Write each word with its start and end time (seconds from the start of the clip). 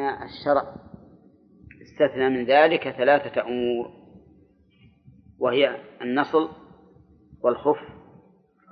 أن 0.00 0.22
الشرع 0.22 0.76
استثنى 1.82 2.28
من 2.28 2.44
ذلك 2.44 2.90
ثلاثة 2.90 3.42
أمور 3.42 3.92
وهي 5.38 5.76
النصل 6.02 6.48
والخف 7.40 7.78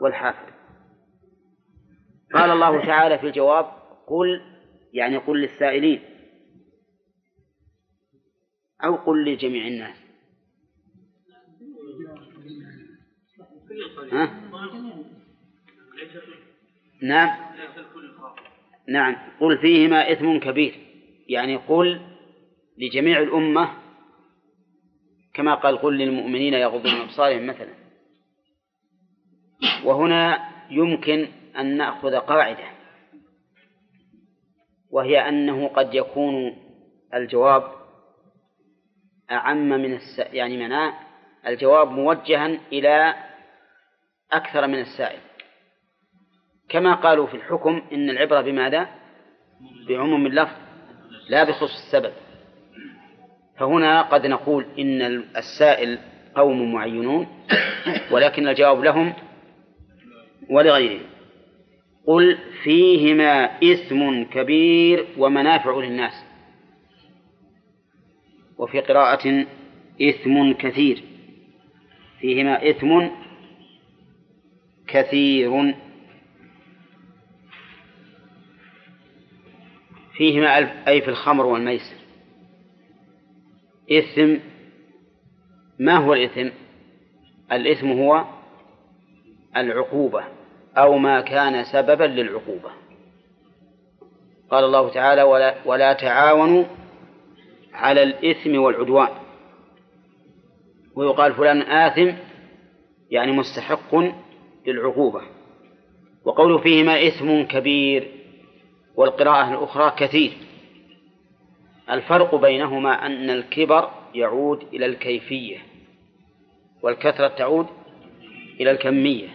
والحافر 0.00 0.52
قال 2.34 2.50
الله 2.50 2.86
تعالى 2.86 3.18
في 3.18 3.26
الجواب 3.26 3.66
قل 4.06 4.40
يعني 4.92 5.16
قل 5.16 5.40
للسائلين 5.40 6.00
أو 8.84 8.94
قل 8.96 9.32
لجميع 9.32 9.66
الناس 9.66 9.96
ها؟ 14.12 14.40
نعم 17.02 17.46
نعم 18.88 19.16
قل 19.40 19.58
فيهما 19.58 20.12
إثم 20.12 20.38
كبير 20.38 20.85
يعني 21.28 21.56
قل 21.56 22.00
لجميع 22.78 23.18
الأمة 23.20 23.74
كما 25.34 25.54
قال 25.54 25.78
قل 25.78 25.98
للمؤمنين 25.98 26.54
يغضوا 26.54 26.90
من 26.92 27.00
أبصارهم 27.00 27.46
مثلا 27.46 27.74
وهنا 29.84 30.48
يمكن 30.70 31.28
أن 31.58 31.76
نأخذ 31.76 32.16
قاعدة 32.16 32.64
وهي 34.90 35.28
أنه 35.28 35.68
قد 35.68 35.94
يكون 35.94 36.56
الجواب 37.14 37.72
أعم 39.30 39.68
من 39.68 39.94
الس... 39.94 40.18
يعني 40.18 40.56
معناه 40.60 40.94
الجواب 41.46 41.90
موجها 41.90 42.46
إلى 42.46 43.14
أكثر 44.32 44.66
من 44.66 44.80
السائل 44.80 45.20
كما 46.68 46.94
قالوا 46.94 47.26
في 47.26 47.34
الحكم 47.36 47.82
إن 47.92 48.10
العبرة 48.10 48.40
بماذا؟ 48.40 48.86
بعموم 49.88 50.26
اللفظ 50.26 50.65
لا 51.28 51.44
بخصوص 51.44 51.70
السبب 51.86 52.12
فهنا 53.58 54.02
قد 54.02 54.26
نقول 54.26 54.66
إن 54.78 55.02
السائل 55.36 55.98
قوم 56.34 56.72
معينون 56.72 57.26
ولكن 58.10 58.48
الجواب 58.48 58.84
لهم 58.84 59.12
ولغيرهم 60.50 61.00
قل 62.06 62.38
فيهما 62.62 63.44
إثم 63.44 64.22
كبير 64.24 65.06
ومنافع 65.18 65.76
للناس 65.78 66.12
وفي 68.58 68.80
قراءة 68.80 69.46
إثم 70.02 70.52
كثير 70.52 71.02
فيهما 72.20 72.70
إثم 72.70 73.04
كثير 74.88 75.74
فيهما 80.16 80.58
ألف 80.58 80.88
أي 80.88 81.00
في 81.00 81.08
الخمر 81.08 81.46
والميسر 81.46 81.96
إثم 83.92 84.36
ما 85.78 85.96
هو 85.96 86.14
الإثم؟ 86.14 86.48
الإثم 87.52 87.92
هو 87.92 88.24
العقوبة 89.56 90.24
أو 90.76 90.98
ما 90.98 91.20
كان 91.20 91.64
سببا 91.64 92.04
للعقوبة 92.04 92.68
قال 94.50 94.64
الله 94.64 94.88
تعالى 94.94 95.22
ولا, 95.22 95.54
ولا 95.64 95.92
تعاونوا 95.92 96.64
على 97.72 98.02
الإثم 98.02 98.58
والعدوان 98.58 99.08
ويقال 100.94 101.34
فلان 101.34 101.62
آثم 101.62 102.12
يعني 103.10 103.32
مستحق 103.32 103.94
للعقوبة 104.66 105.20
وقوله 106.24 106.58
فيهما 106.58 107.06
إثم 107.08 107.42
كبير 107.42 108.15
والقراءة 108.96 109.52
الأخرى 109.58 109.90
كثير 109.98 110.32
الفرق 111.90 112.34
بينهما 112.34 113.06
أن 113.06 113.30
الكبر 113.30 113.90
يعود 114.14 114.62
إلى 114.72 114.86
الكيفية 114.86 115.58
والكثرة 116.82 117.28
تعود 117.28 117.66
إلى 118.60 118.70
الكمية 118.70 119.28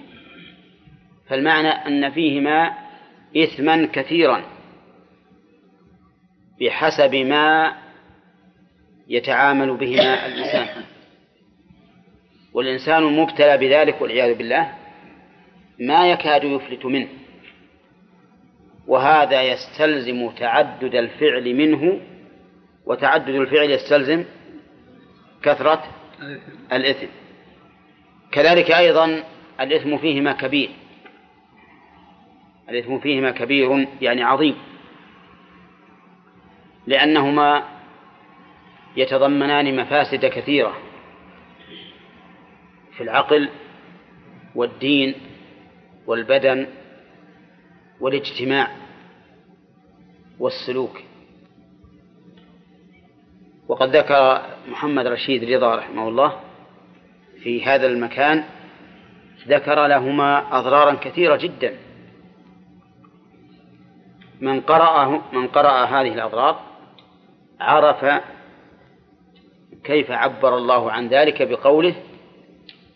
فالمعنى 1.29 1.67
أن 1.67 2.11
فيهما 2.11 2.71
إثما 3.37 3.85
كثيرا 3.85 4.41
بحسب 6.61 7.15
ما 7.15 7.75
يتعامل 9.07 9.77
بهما 9.77 10.25
الإنسان 10.25 10.83
والإنسان 12.53 13.03
المبتلى 13.07 13.57
بذلك 13.57 14.01
والعياذ 14.01 14.37
بالله 14.37 14.73
ما 15.79 16.11
يكاد 16.11 16.43
يفلت 16.43 16.85
منه 16.85 17.07
وهذا 18.87 19.43
يستلزم 19.43 20.29
تعدد 20.29 20.95
الفعل 20.95 21.55
منه 21.55 21.99
وتعدد 22.85 23.29
الفعل 23.29 23.69
يستلزم 23.69 24.25
كثرة 25.43 25.83
الإثم 26.73 27.07
كذلك 28.31 28.71
أيضا 28.71 29.23
الإثم 29.59 29.97
فيهما 29.97 30.31
كبير 30.33 30.69
الإثم 32.69 32.99
فيهما 32.99 33.31
كبير 33.31 33.87
يعني 34.01 34.23
عظيم 34.23 34.55
لأنهما 36.87 37.63
يتضمنان 38.97 39.75
مفاسد 39.81 40.25
كثيرة 40.25 40.77
في 42.97 43.03
العقل 43.03 43.49
والدين 44.55 45.13
والبدن 46.07 46.67
والاجتماع 48.01 48.67
والسلوك 50.39 51.01
وقد 53.67 53.95
ذكر 53.95 54.41
محمد 54.67 55.07
رشيد 55.07 55.43
رضا 55.43 55.75
رحمه 55.75 56.07
الله 56.07 56.39
في 57.43 57.63
هذا 57.63 57.87
المكان 57.87 58.43
ذكر 59.47 59.87
لهما 59.87 60.57
أضرارا 60.59 60.93
كثيرة 60.95 61.35
جدا 61.35 61.77
من 64.41 64.61
قرأ 64.61 65.21
من 65.33 65.47
قرأ 65.47 65.83
هذه 65.85 66.13
الأضرار 66.13 66.59
عرف 67.59 68.23
كيف 69.83 70.11
عبر 70.11 70.57
الله 70.57 70.91
عن 70.91 71.07
ذلك 71.07 71.41
بقوله 71.47 71.95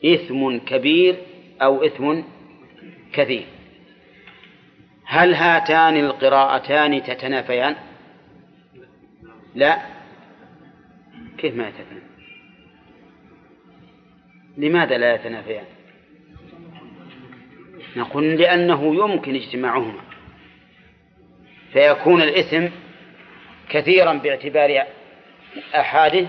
إثم 0.06 0.58
كبير 0.58 1.16
أو 1.62 1.84
إثم 1.84 2.22
كثير 3.14 3.46
هل 5.06 5.34
هاتان 5.36 5.98
القراءتان 6.06 7.04
تتنافيان 7.04 7.76
لا 9.56 9.82
كيف 11.38 11.56
ما 11.56 11.68
يتنافيان 11.68 12.02
لماذا 14.58 14.98
لا 14.98 15.16
يتنافيان 15.16 15.64
نقول 17.98 18.24
لأنه 18.24 18.96
يمكن 18.96 19.36
اجتماعهما 19.36 20.02
فيكون 21.74 22.22
الاسم 22.22 22.70
كثيرا 23.70 24.14
باعتبار 24.14 24.84
أحاده 25.76 26.28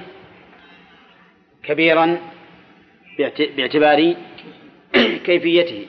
كبيرا 1.63 2.19
باعتبار 3.59 4.15
كيفيته 5.27 5.87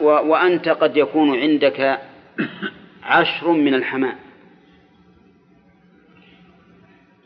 وأنت 0.00 0.68
قد 0.68 0.96
يكون 0.96 1.38
عندك 1.38 2.00
عشر 3.02 3.52
من 3.52 3.74
الحمام 3.74 4.14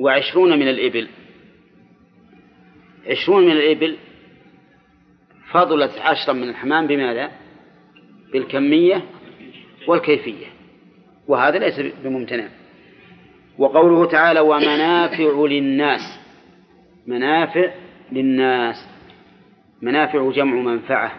وعشرون 0.00 0.50
من 0.58 0.69
الإبل 0.69 1.08
عشرون 3.06 3.44
من 3.46 3.52
الإبل 3.52 3.96
فضلت 5.52 5.92
عشرا 5.98 6.32
من 6.32 6.48
الحمام 6.48 6.86
بماذا؟ 6.86 7.30
بالكمية 8.32 9.02
والكيفية 9.88 10.46
وهذا 11.28 11.58
ليس 11.58 11.92
بممتنع 12.04 12.48
وقوله 13.58 14.06
تعالى 14.06 14.40
ومنافع 14.40 15.22
للناس 15.46 16.00
منافع 17.06 17.70
للناس 18.12 18.76
منافع 19.82 20.31
جمع 20.32 20.55
منفعة 20.60 21.12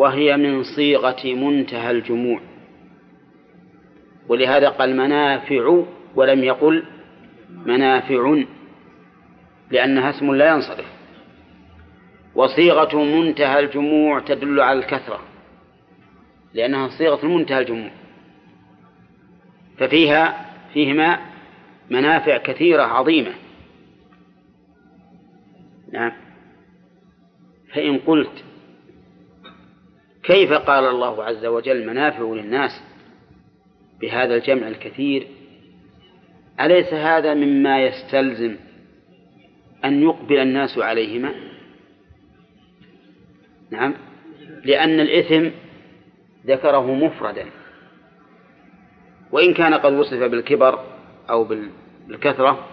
وهي 0.00 0.36
من 0.36 0.62
صيغة 0.76 1.34
منتهى 1.34 1.90
الجموع 1.90 2.40
ولهذا 4.28 4.68
قال 4.68 4.96
منافع 4.96 5.82
ولم 6.14 6.44
يقل 6.44 6.82
منافع 7.50 8.36
لأنها 9.70 10.10
اسم 10.10 10.34
لا 10.34 10.54
ينصرف 10.54 10.86
وصيغة 12.34 12.96
منتهى 12.96 13.60
الجموع 13.60 14.20
تدل 14.20 14.60
على 14.60 14.78
الكثرة 14.78 15.20
لأنها 16.54 16.88
صيغة 16.98 17.26
منتهى 17.26 17.58
الجموع 17.58 17.90
ففيها 19.78 20.46
فيهما 20.72 21.18
منافع 21.90 22.38
كثيرة 22.38 22.82
عظيمة 22.82 23.32
نعم 25.92 26.12
فإن 27.74 27.98
قلت 27.98 28.44
كيف 30.22 30.52
قال 30.52 30.84
الله 30.84 31.24
عز 31.24 31.46
وجل 31.46 31.86
منافع 31.86 32.22
للناس 32.22 32.82
بهذا 34.00 34.34
الجمع 34.36 34.68
الكثير 34.68 35.26
أليس 36.60 36.94
هذا 36.94 37.34
مما 37.34 37.82
يستلزم 37.86 38.56
أن 39.84 40.02
يقبل 40.02 40.38
الناس 40.38 40.78
عليهما 40.78 41.34
نعم 43.70 43.94
لأن 44.64 45.00
الإثم 45.00 45.56
ذكره 46.46 46.94
مفردا 46.94 47.46
وإن 49.32 49.54
كان 49.54 49.74
قد 49.74 49.92
وصف 49.92 50.14
بالكبر 50.22 50.84
أو 51.30 51.44
بالكثرة 52.08 52.66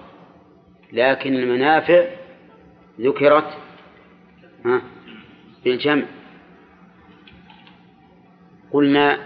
لكن 0.93 1.35
المنافع 1.35 2.05
ذكرت 3.01 3.57
بالجمع 5.65 6.03
قلنا 8.73 9.17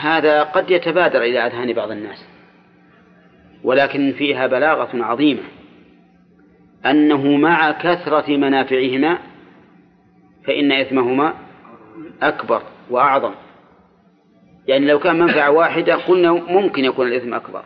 هذا 0.00 0.42
قد 0.42 0.70
يتبادر 0.70 1.22
إلى 1.22 1.38
أذهان 1.46 1.72
بعض 1.72 1.90
الناس 1.90 2.24
ولكن 3.64 4.12
فيها 4.12 4.46
بلاغة 4.46 4.88
عظيمة 5.04 5.42
أنه 6.86 7.36
مع 7.36 7.72
كثرة 7.72 8.36
منافعهما 8.36 9.18
فإن 10.44 10.72
إثمهما 10.72 11.34
أكبر 12.22 12.62
وأعظم 12.90 13.32
يعني 14.66 14.86
لو 14.86 14.98
كان 14.98 15.18
منفعة 15.18 15.50
واحدة 15.50 15.94
قلنا 15.94 16.32
ممكن 16.32 16.84
يكون 16.84 17.06
الإثم 17.06 17.34
أكبر 17.34 17.62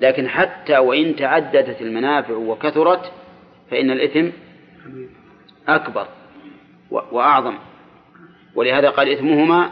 لكن 0.00 0.28
حتى 0.28 0.78
وإن 0.78 1.16
تعددت 1.16 1.80
المنافع 1.82 2.34
وكثرت 2.34 3.12
فإن 3.70 3.90
الإثم 3.90 4.26
أكبر 5.68 6.06
وأعظم 6.90 7.54
ولهذا 8.54 8.90
قال 8.90 9.08
إثمهما 9.12 9.70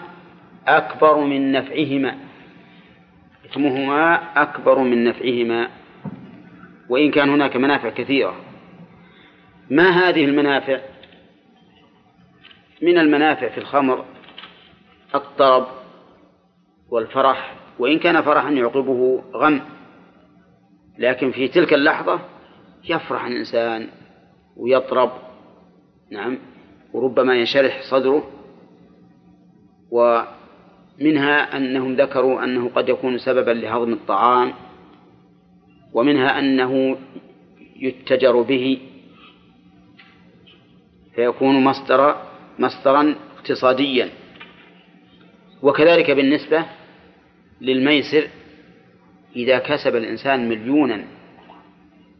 أكبر 0.67 1.19
من 1.19 1.52
نفعهما 1.52 2.14
إثمهما 3.52 4.14
أكبر 4.43 4.78
من 4.78 5.05
نفعهما 5.05 5.69
وإن 6.88 7.11
كان 7.11 7.31
هناك 7.31 7.56
منافع 7.56 7.90
كثيرة 7.90 8.37
ما 9.70 9.88
هذه 9.88 10.25
المنافع 10.25 10.81
من 12.82 12.99
المنافع 12.99 13.49
في 13.49 13.58
الخمر 13.58 14.05
الطرب 15.14 15.67
والفرح 16.90 17.55
وإن 17.79 17.99
كان 17.99 18.20
فرحا 18.22 18.50
يعقبه 18.50 19.22
غم 19.34 19.61
لكن 20.99 21.32
في 21.32 21.49
تلك 21.49 21.75
اللحظة 21.75 22.20
يفرح 22.88 23.25
الإنسان 23.25 23.88
ويطرب 24.56 25.11
نعم 26.12 26.38
وربما 26.93 27.34
ينشرح 27.34 27.81
صدره 27.90 28.31
ومنها 29.91 31.56
أنهم 31.56 31.94
ذكروا 31.94 32.44
أنه 32.44 32.69
قد 32.69 32.88
يكون 32.88 33.19
سببا 33.19 33.50
لهضم 33.50 33.93
الطعام 33.93 34.53
ومنها 35.93 36.38
أنه 36.38 36.97
يتجر 37.77 38.43
به 38.43 38.79
فيكون 41.15 41.65
مصدر 41.65 42.23
مصدرا 42.59 43.15
اقتصاديا 43.37 44.11
وكذلك 45.62 46.11
بالنسبة 46.11 46.65
للميسر 47.61 48.29
إذا 49.37 49.59
كسب 49.59 49.97
الإنسان 49.97 50.49
مليونا 50.49 51.05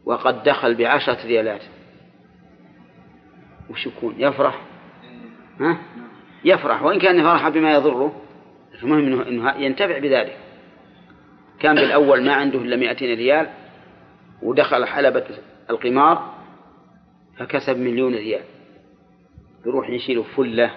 وقد 0.05 0.43
دخل 0.43 0.75
بعشرة 0.75 1.25
ريالات 1.27 1.61
وش 3.69 3.85
يكون 3.85 4.15
يفرح 4.17 4.61
ها؟ 5.59 5.77
يفرح 6.45 6.83
وإن 6.83 6.99
كان 6.99 7.23
فرح 7.23 7.49
بما 7.49 7.73
يضره 7.73 8.13
المهم 8.83 9.05
أنه, 9.21 9.27
إنه 9.51 9.61
ينتفع 9.65 9.97
بذلك 9.99 10.37
كان 11.59 11.75
بالأول 11.75 12.25
ما 12.25 12.33
عنده 12.33 12.59
إلا 12.61 12.75
200 12.75 13.05
ريال 13.05 13.49
ودخل 14.41 14.85
حلبة 14.85 15.23
القمار 15.69 16.33
فكسب 17.37 17.77
مليون 17.77 18.13
ريال 18.15 18.43
يروح 19.65 19.89
يشيل 19.89 20.23
فلة 20.23 20.71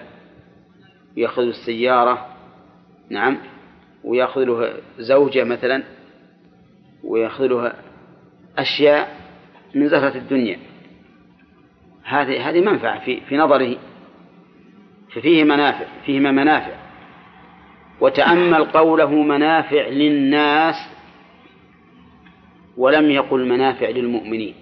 ويأخذ 1.17 1.41
السيارة 1.41 2.25
نعم 3.09 3.37
ويأخذ 4.03 4.41
له 4.41 4.73
زوجة 4.99 5.43
مثلا 5.43 5.83
ويأخذ 7.03 7.45
له 7.47 7.73
أشياء 8.57 9.15
من 9.75 9.89
زهرة 9.89 10.17
الدنيا 10.17 10.59
هذه 12.03 12.49
هذه 12.49 12.61
منفعة 12.61 12.99
في 13.05 13.21
في 13.21 13.37
نظره 13.37 13.77
ففيه 15.11 15.43
منافع 15.43 15.85
فيهما 16.05 16.31
منافع 16.31 16.73
وتأمل 18.01 18.63
قوله 18.65 19.09
منافع 19.13 19.81
للناس 19.87 20.75
ولم 22.77 23.11
يقل 23.11 23.47
منافع 23.47 23.87
للمؤمنين 23.89 24.55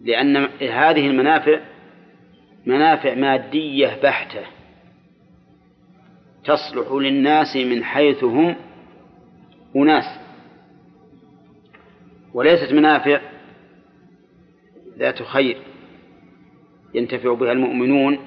لأن 0.00 0.36
هذه 0.60 1.06
المنافع 1.06 1.60
منافع 2.66 3.14
مادية 3.14 3.98
بحتة 4.02 4.42
تصلح 6.44 6.92
للناس 6.92 7.56
من 7.56 7.84
حيث 7.84 8.24
هم 8.24 8.56
أناس 9.76 10.20
وليست 12.34 12.72
منافع 12.72 13.20
ذات 14.98 15.22
خير 15.22 15.56
ينتفع 16.94 17.34
بها 17.34 17.52
المؤمنون 17.52 18.18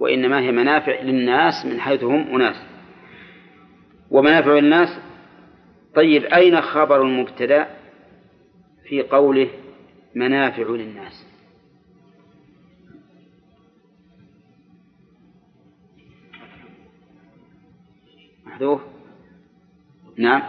وإنما 0.00 0.40
هي 0.40 0.52
منافع 0.52 1.00
للناس 1.00 1.66
من 1.66 1.80
حيث 1.80 2.04
هم 2.04 2.34
أناس 2.34 2.56
ومنافع 4.10 4.58
الناس 4.58 4.88
طيب 5.94 6.24
أين 6.24 6.60
خبر 6.60 7.02
المبتدأ 7.02 7.68
في 8.88 9.02
قوله 9.02 9.48
منافع 10.14 10.62
للناس 10.62 11.26
محذوف 18.46 18.80
نعم 20.18 20.42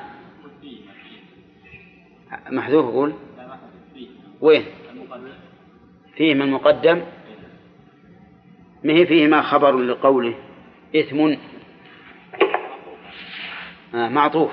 محذوف 2.49 2.85
قول 2.85 3.13
وين 4.41 4.65
فيه 6.19 6.33
من 6.35 6.51
مقدم 6.51 7.01
مه 8.83 9.03
فيهما 9.03 9.41
خبر 9.41 9.77
لقوله 9.77 10.33
إثم 10.95 11.19
آه، 13.95 14.09
معطوف 14.09 14.51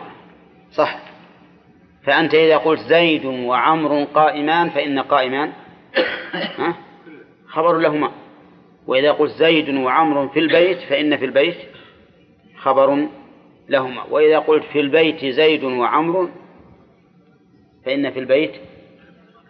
صح 0.72 0.98
فأنت 2.02 2.34
إذا 2.34 2.56
قلت 2.56 2.80
زيد 2.80 3.24
وعمر 3.24 4.04
قائمان 4.04 4.70
فإن 4.70 4.98
قائمان 4.98 5.52
خبر 7.48 7.78
لهما 7.78 8.10
وإذا 8.86 9.12
قلت 9.12 9.32
زيد 9.32 9.68
وعمر 9.76 10.28
في 10.28 10.38
البيت 10.38 10.78
فإن 10.78 11.16
في 11.16 11.24
البيت 11.24 11.56
خبر 12.56 13.08
لهما 13.68 14.02
وإذا 14.02 14.38
قلت 14.38 14.64
في 14.72 14.80
البيت 14.80 15.24
زيد 15.24 15.64
وعمر 15.64 16.30
فإن 17.84 18.10
في 18.10 18.18
البيت 18.18 18.52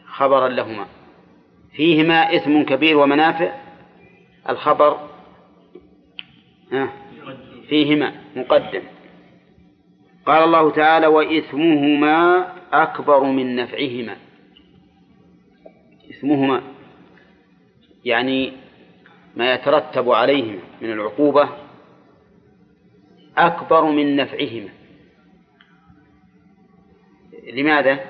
خبرا 0.06 0.48
لهما 0.48 0.86
فيهما 1.76 2.36
إثم 2.36 2.62
كبير 2.62 2.96
ومنافع 2.98 3.52
الخبر 4.48 4.96
فيهما 7.68 8.12
مقدم 8.36 8.82
قال 10.26 10.44
الله 10.44 10.70
تعالى 10.70 11.06
وإثمهما 11.06 12.46
أكبر 12.72 13.24
من 13.24 13.56
نفعهما 13.56 14.16
إثمهما 16.10 16.62
يعني 18.04 18.52
ما 19.36 19.54
يترتب 19.54 20.10
عليهم 20.10 20.58
من 20.82 20.92
العقوبة 20.92 21.48
أكبر 23.38 23.84
من 23.84 24.16
نفعهما 24.16 24.68
لماذا؟ 27.52 28.00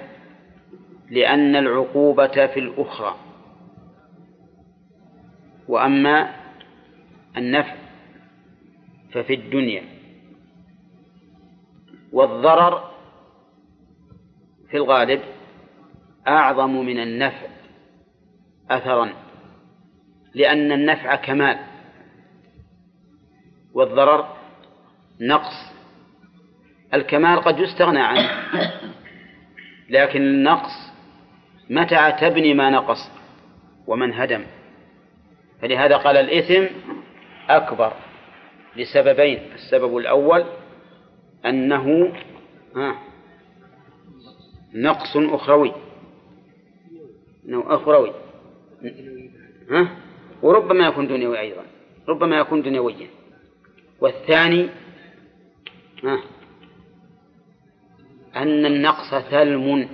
لأن 1.10 1.56
العقوبة 1.56 2.26
في 2.46 2.60
الأخرى 2.60 3.16
وأما 5.68 6.32
النفع 7.36 7.74
ففي 9.12 9.34
الدنيا 9.34 9.82
والضرر 12.12 12.90
في 14.70 14.76
الغالب 14.76 15.20
أعظم 16.28 16.76
من 16.86 16.98
النفع 17.00 17.46
أثرا 18.70 19.12
لأن 20.34 20.72
النفع 20.72 21.14
كمال 21.16 21.58
والضرر 23.74 24.36
نقص 25.20 25.72
الكمال 26.94 27.40
قد 27.44 27.58
يستغنى 27.58 28.00
عنه 28.00 28.28
لكن 29.88 30.20
النقص 30.22 30.72
متى 31.70 32.12
تبني 32.20 32.54
ما 32.54 32.70
نقص 32.70 33.10
ومن 33.86 34.12
هدم 34.12 34.44
فلهذا 35.62 35.96
قال 35.96 36.16
الإثم 36.16 36.74
أكبر 37.48 37.92
لسببين 38.76 39.38
السبب 39.54 39.96
الأول 39.96 40.44
أنه 41.46 42.12
نقص 44.74 45.16
أخروي 45.16 45.72
أنه 47.48 47.64
أخروي 47.66 48.12
ها؟ 49.70 49.96
وربما 50.42 50.86
يكون 50.86 51.06
دنيوي 51.08 51.40
أيضا 51.40 51.62
ربما 52.08 52.36
يكون 52.38 52.62
دنيويا 52.62 53.08
والثاني 54.00 54.68
ها؟ 56.04 56.20
أن 58.36 58.66
النقص 58.66 59.10
ثلم 59.30 59.88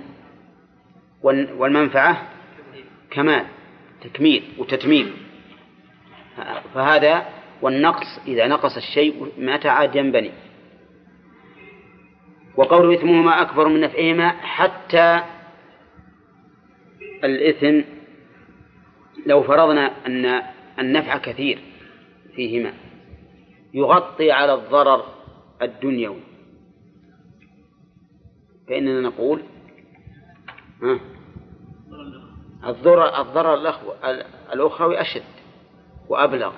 والمنفعة 1.59 2.29
كمال 3.11 3.45
تكميل 4.01 4.43
وتتميم 4.57 5.22
فهذا 6.73 7.25
والنقص 7.61 8.19
إذا 8.27 8.47
نقص 8.47 8.75
الشيء 8.77 9.31
متى 9.37 9.69
عاد 9.69 9.95
ينبني 9.95 10.31
وقول 12.57 12.93
إثمهما 12.93 13.41
أكبر 13.41 13.67
من 13.67 13.81
نفعهما 13.81 14.29
حتى 14.29 15.23
الإثم 17.23 17.89
لو 19.25 19.43
فرضنا 19.43 20.07
أن 20.07 20.41
النفع 20.79 21.17
كثير 21.17 21.59
فيهما 22.35 22.73
يغطي 23.73 24.31
على 24.31 24.53
الضرر 24.53 25.03
الدنيوي 25.61 26.19
فإننا 28.69 29.01
نقول 29.01 29.39
ها 30.83 30.99
الضرر 32.69 33.21
الضرر 33.21 33.53
الأخوي 34.53 35.01
أشد 35.01 35.23
وأبلغ 36.13 36.53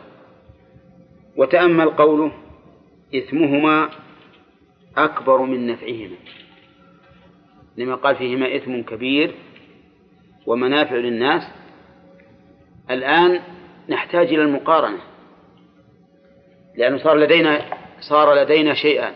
وتأمل 1.38 1.90
قوله 1.90 2.32
إثمهما 3.16 3.90
أكبر 4.98 5.42
من 5.42 5.68
نفعهما 5.68 6.16
لما 7.78 7.96
قال 7.96 8.16
فيهما 8.16 8.56
إثم 8.56 8.82
كبير 8.82 9.32
ومنافع 10.46 10.96
للناس 10.96 11.44
الآن 12.90 13.42
نحتاج 13.90 14.28
إلى 14.28 14.42
المقارنة 14.44 15.00
لأنه 16.76 16.98
صار 16.98 17.18
لدينا 17.18 17.62
صار 18.10 18.34
لدينا 18.34 18.74
شيئان 18.74 19.14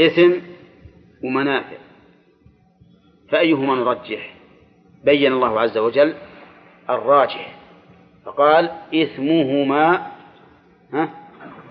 إثم 0.00 0.32
ومنافع 1.24 1.76
فأيهما 3.28 3.74
نرجح 3.74 4.34
بين 5.04 5.32
الله 5.32 5.60
عز 5.60 5.78
وجل 5.78 6.14
الراجح 6.90 7.51
فقال 8.24 8.70
إثمهما 8.94 10.06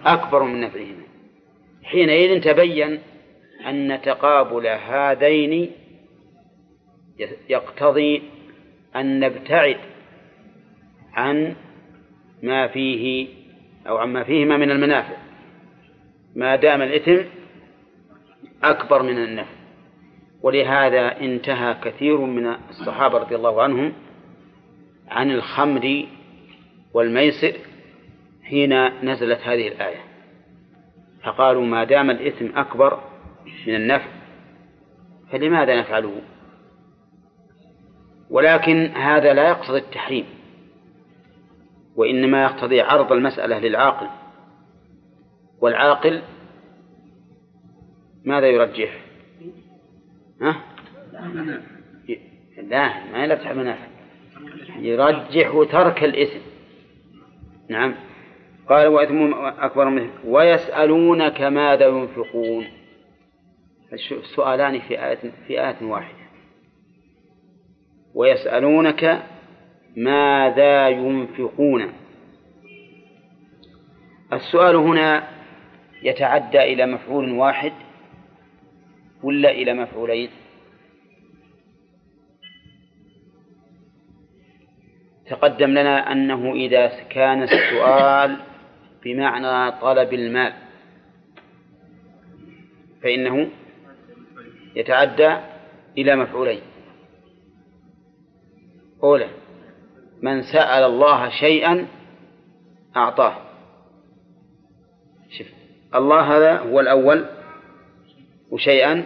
أكبر 0.06 0.44
من 0.44 0.62
نفعهما 0.62 1.04
حينئذ 1.84 2.42
تبين 2.44 3.00
أن 3.68 4.00
تقابل 4.04 4.68
هذين 4.68 5.72
يقتضي 7.50 8.22
أن 8.96 9.20
نبتعد 9.20 9.78
عن 11.14 11.56
ما 12.44 12.68
فيه 12.68 13.28
أو 13.88 13.98
عما 13.98 14.24
فيهما 14.24 14.58
من 14.58 14.72
المنافع 14.72 15.16
ما 16.36 16.56
دام 16.56 16.82
الإثم 16.82 17.30
أكبر 18.64 19.04
من 19.04 19.18
النفع 19.24 19.62
ولهذا 20.42 21.20
انتهى 21.20 21.74
كثير 21.84 22.18
من 22.18 22.56
الصحابة 22.70 23.18
رضي 23.18 23.36
الله 23.36 23.62
عنهم 23.62 23.94
عن 25.08 25.32
الخمر 25.32 26.06
والميسر 26.94 27.54
حين 28.44 28.86
نزلت 29.12 29.40
هذه 29.40 29.68
الآية 29.68 30.00
فقالوا 31.24 31.66
ما 31.66 31.84
دام 31.84 32.10
الإثم 32.10 32.58
أكبر 32.58 33.04
من 33.68 33.76
النفع 33.76 34.08
فلماذا 35.32 35.80
نفعله 35.82 36.22
ولكن 38.30 38.86
هذا 38.88 39.34
لا 39.34 39.50
يقتضي 39.50 39.78
التحريم 39.78 40.26
وإنما 41.96 42.44
يقتضي 42.44 42.82
عرض 42.82 43.12
المسألة 43.12 43.60
للعاقل 43.60 44.08
والعاقل 45.62 46.22
ماذا 48.26 48.48
يرجح؟ 48.50 48.98
ها؟ 50.42 50.56
لا 52.58 52.90
ما 53.12 53.24
يلتحق 53.24 53.56
يرجح 54.80 55.50
ترك 55.72 56.04
الإثم 56.04 56.51
نعم 57.72 57.96
قال 58.70 58.88
وإثمهم 58.88 59.34
أكبر 59.46 59.90
منه 59.90 60.10
ويسألونك 60.26 61.42
ماذا 61.42 61.88
ينفقون 61.88 62.66
السؤالان 63.94 64.80
في 64.80 65.06
آية 65.06 65.32
في 65.48 65.62
آية 65.68 65.78
واحدة 65.82 66.18
ويسألونك 68.14 69.24
ماذا 69.98 70.90
ينفقون 70.90 71.94
السؤال 74.34 74.76
هنا 74.76 75.24
يتعدى 76.04 76.60
إلى 76.64 76.86
مفعول 76.86 77.32
واحد 77.32 77.74
ولا 79.24 79.52
إلى 79.52 79.74
مفعولين 79.74 80.30
تقدم 85.32 85.70
لنا 85.70 86.12
أنه 86.12 86.54
إذا 86.54 86.88
كان 87.10 87.44
السؤال 87.44 88.38
بمعنى 89.04 89.72
طلب 89.82 90.14
المال 90.14 90.54
فإنه 93.04 93.48
يتعدى 94.76 95.36
إلى 95.98 96.16
مفعولين 96.16 96.62
أولى 99.04 99.28
من 100.22 100.42
سأل 100.42 100.84
الله 100.84 101.30
شيئا 101.30 101.88
أعطاه 102.96 103.38
شف 105.40 105.46
الله 105.96 106.38
هذا 106.38 106.60
هو 106.60 106.80
الأول 106.80 107.26
وشيئا 108.52 109.04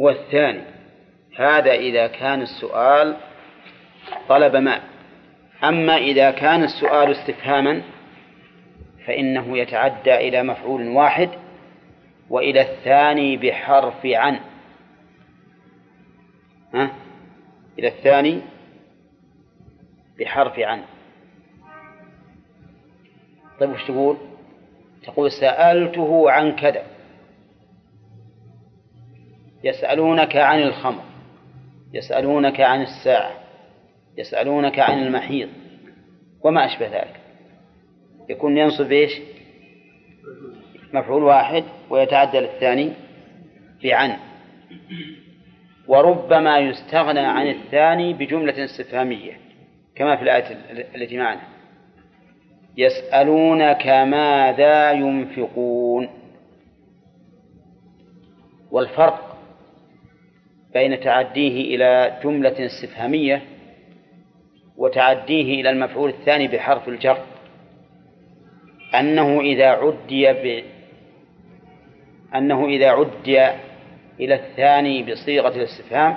هو 0.00 0.10
الثاني 0.10 0.62
هذا 1.36 1.72
إذا 1.74 2.06
كان 2.06 2.42
السؤال 2.42 3.16
طلب 4.28 4.56
مال 4.56 4.80
أما 5.64 5.96
إذا 5.96 6.30
كان 6.30 6.62
السؤال 6.64 7.12
استفهاما 7.12 7.82
فإنه 9.06 9.58
يتعدى 9.58 10.14
إلى 10.14 10.42
مفعول 10.42 10.88
واحد 10.88 11.30
وإلى 12.30 12.60
الثاني 12.72 13.36
بحرف 13.36 14.06
عن 14.06 14.40
ها؟ 16.74 16.90
إلى 17.78 17.88
الثاني 17.88 18.40
بحرف 20.18 20.58
عن 20.58 20.82
طيب 23.60 23.70
وش 23.70 23.84
تقول 23.84 24.16
تقول 25.04 25.30
سألته 25.32 26.30
عن 26.30 26.56
كذا 26.56 26.82
يسألونك 29.64 30.36
عن 30.36 30.58
الخمر 30.62 31.02
يسألونك 31.92 32.60
عن 32.60 32.82
الساعة 32.82 33.32
يسألونك 34.18 34.78
عن 34.78 35.02
المحيض 35.06 35.48
وما 36.40 36.64
أشبه 36.66 36.86
ذلك 36.88 37.20
يكون 38.28 38.58
ينصب 38.58 38.92
إيش 38.92 39.12
مفعول 40.92 41.22
واحد 41.22 41.64
ويتعدى 41.90 42.38
الثاني 42.38 42.92
في 43.80 43.92
عن 43.92 44.16
وربما 45.88 46.58
يستغنى 46.58 47.20
عن 47.20 47.46
الثاني 47.50 48.12
بجملة 48.12 48.64
استفهامية 48.64 49.32
كما 49.94 50.16
في 50.16 50.22
الآية 50.22 50.56
التي 50.94 51.16
معنا 51.18 51.40
يسألونك 52.76 53.86
ماذا 53.86 54.92
ينفقون 54.92 56.08
والفرق 58.70 59.36
بين 60.74 61.00
تعديه 61.00 61.74
إلى 61.76 62.20
جملة 62.24 62.66
استفهامية 62.66 63.42
وتعديه 64.78 65.60
إلى 65.60 65.70
المفعول 65.70 66.10
الثاني 66.10 66.48
بحرف 66.48 66.88
الجر 66.88 67.18
أنه 68.94 69.40
إذا 69.40 69.66
عدي 69.68 70.32
ب... 70.32 70.64
أنه 72.34 72.66
إذا 72.66 72.90
عدي 72.90 73.46
إلى 74.20 74.34
الثاني 74.34 75.12
بصيغة 75.12 75.48
الاستفهام 75.56 76.16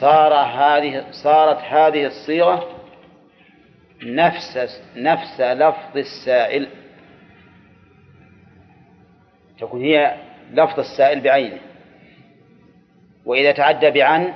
صار 0.00 0.34
هذه 0.34 1.06
صارت 1.22 1.58
هذه 1.58 2.06
الصيغة 2.06 2.68
نفس 4.02 4.78
نفس 4.96 5.40
لفظ 5.40 5.96
السائل 5.96 6.68
تكون 9.60 9.80
هي 9.82 10.16
لفظ 10.52 10.80
السائل 10.80 11.20
بعينه 11.20 11.58
وإذا 13.24 13.52
تعدى 13.52 13.90
بعن 13.90 14.32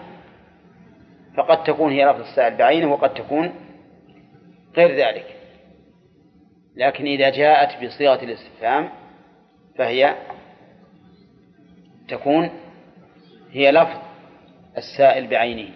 فقد 1.37 1.63
تكون 1.65 1.93
هي 1.93 2.05
لفظ 2.05 2.21
السائل 2.21 2.57
بعينه 2.57 2.93
وقد 2.93 3.15
تكون 3.15 3.51
غير 4.77 5.07
ذلك 5.07 5.37
لكن 6.77 7.05
إذا 7.07 7.31
جاءت 7.31 7.85
بصيغة 7.85 8.25
الاستفهام 8.25 8.89
فهي 9.77 10.15
تكون 12.09 12.51
هي 13.53 13.73
لفظ 13.73 14.01
السائل 14.77 15.27
بعينه 15.27 15.71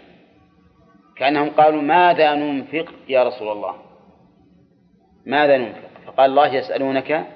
كأنهم 1.16 1.50
قالوا 1.50 1.82
ماذا 1.82 2.34
ننفق 2.34 2.92
يا 3.08 3.24
رسول 3.24 3.52
الله 3.52 3.74
ماذا 5.26 5.56
ننفق 5.58 5.90
فقال 6.06 6.30
الله 6.30 6.54
يسألونك 6.54 7.26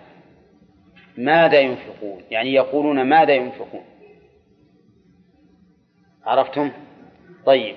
ماذا 1.18 1.60
ينفقون 1.60 2.22
يعني 2.30 2.52
يقولون 2.52 3.02
ماذا 3.02 3.34
ينفقون 3.34 3.84
عرفتم 6.26 6.70
طيب 7.46 7.76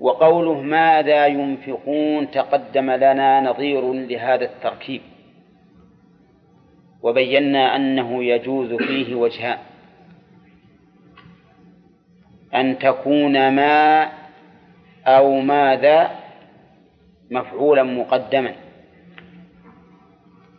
وقوله 0.00 0.60
ماذا 0.60 1.26
ينفقون 1.26 2.30
تقدم 2.30 2.90
لنا 2.90 3.40
نظير 3.40 3.92
لهذا 3.92 4.44
التركيب 4.44 5.00
وبينا 7.02 7.76
أنه 7.76 8.24
يجوز 8.24 8.72
فيه 8.74 9.14
وجهان 9.14 9.58
أن 12.54 12.78
تكون 12.78 13.50
ما 13.56 14.08
أو 15.06 15.40
ماذا 15.40 16.10
مفعولا 17.30 17.82
مقدما 17.82 18.54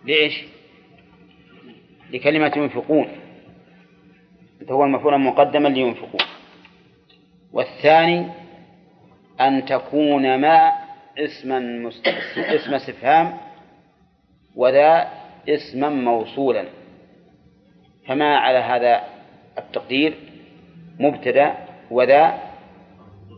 ليش؟ 0.06 0.44
لكلمة 2.12 2.52
ينفقون 2.58 3.08
هو 4.72 4.84
المفعول 4.84 5.18
مقدما 5.22 5.68
لينفقون 5.68 6.26
والثاني 7.54 8.28
أن 9.42 9.66
تكون 9.66 10.36
ما 10.36 10.72
اسما 11.18 11.60
مست... 11.60 12.08
اسم 12.38 12.74
استفهام 12.74 13.38
وذا 14.56 15.08
اسما 15.50 15.90
موصولا 15.90 16.66
فما 18.08 18.38
على 18.38 18.58
هذا 18.58 19.02
التقدير 19.58 20.14
مبتدا 21.00 21.54
وذا 21.92 22.34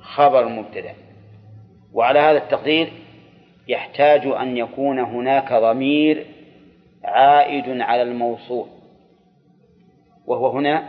خبر 0.01 0.47
مبتدا 0.47 0.93
وعلى 1.93 2.19
هذا 2.19 2.37
التقدير 2.37 2.91
يحتاج 3.67 4.25
أن 4.27 4.57
يكون 4.57 4.99
هناك 4.99 5.53
ضمير 5.53 6.25
عائد 7.03 7.81
على 7.81 8.01
الموصول 8.01 8.67
وهو 10.27 10.49
هنا 10.49 10.87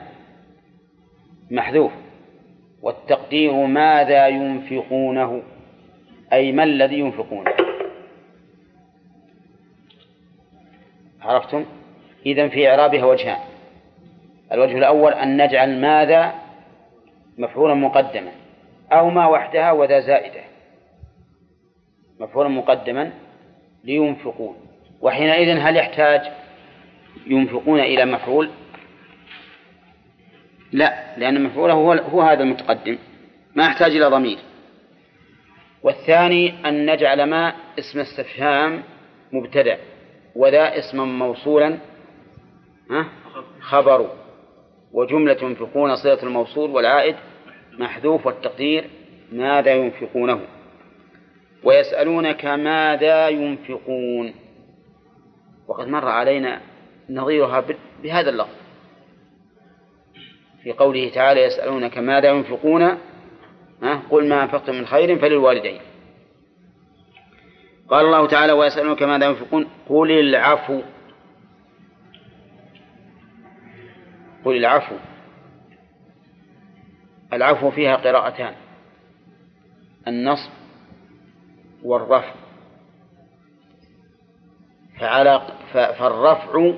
محذوف 1.51 1.93
والتقدير 2.83 3.53
ماذا 3.67 4.29
ينفقونه 4.29 5.43
أي 6.33 6.53
ما 6.53 6.65
الذي 6.65 6.99
ينفقونه 6.99 7.53
عرفتم 11.23 11.65
إذا 12.27 12.49
في 12.49 12.71
إعرابها 12.71 13.05
وجهان 13.05 13.39
الوجه 14.53 14.79
الأول 14.79 15.13
أن 15.13 15.45
نجعل 15.45 15.81
ماذا 15.81 16.33
مفعولا 17.39 17.75
مقدما 17.75 18.31
أو 18.93 19.11
ما 19.11 19.27
وحدها 19.27 19.73
وذا 19.73 20.01
زائدة 20.01 20.45
مفعولا 22.21 22.49
مقدما 22.49 23.11
لينفقون 23.85 24.55
وحينئذ 25.01 25.59
هل 25.59 25.77
يحتاج 25.77 26.21
ينفقون 27.27 27.81
إلى 27.81 28.05
مفعول 28.05 28.51
لا 30.73 31.02
لأن 31.17 31.43
مفعوله 31.45 31.73
هو, 31.75 31.93
هو 31.93 32.23
هذا 32.23 32.43
المتقدم 32.43 32.99
ما 33.55 33.67
يحتاج 33.67 33.91
إلى 33.97 34.05
ضمير 34.07 34.39
والثاني 35.83 36.69
أن 36.69 36.87
نجعل 36.87 37.25
ما 37.31 37.49
اسم 37.79 38.01
استفهام 38.01 38.83
مبتدأ 39.33 39.79
وذا 40.37 40.79
اسما 40.79 41.05
موصولا 41.05 41.79
خبر 43.61 44.11
وجملة 44.93 45.37
ينفقون 45.43 45.97
صلة 45.97 46.23
الموصول 46.23 46.71
والعائد 46.71 47.17
محذوف 47.79 48.27
والتقدير 48.27 48.85
ماذا 49.33 49.75
ينفقونه 49.75 50.41
ويسألونك 51.65 52.45
ماذا 52.45 53.29
ينفقون 53.29 54.35
وقد 55.69 55.89
مر 55.89 56.09
علينا 56.09 56.61
نظيرها 57.11 57.65
بهذا 58.03 58.31
اللفظ 58.31 58.62
في 60.63 60.73
قوله 60.73 61.11
تعالى 61.15 61.43
يسألونك 61.45 61.99
ماذا 61.99 62.29
ينفقون 62.31 62.99
قل 64.11 64.29
ما 64.29 64.43
أنفقتم 64.43 64.75
من 64.75 64.87
خير 64.87 65.19
فللوالدين 65.19 65.81
قال 67.89 68.07
الله 68.07 68.27
تعالى 68.27 68.53
ويسألونك 68.53 69.03
ماذا 69.03 69.27
ينفقون 69.27 69.67
قل 69.89 70.11
العفو 70.11 70.81
قل 74.45 74.57
العفو 74.57 74.95
العفو 77.33 77.71
فيها 77.71 77.97
قراءتان 77.97 78.55
النصب 80.09 80.51
والرفع 81.83 82.35
فعلى 85.01 85.43
فالرفع 85.73 86.73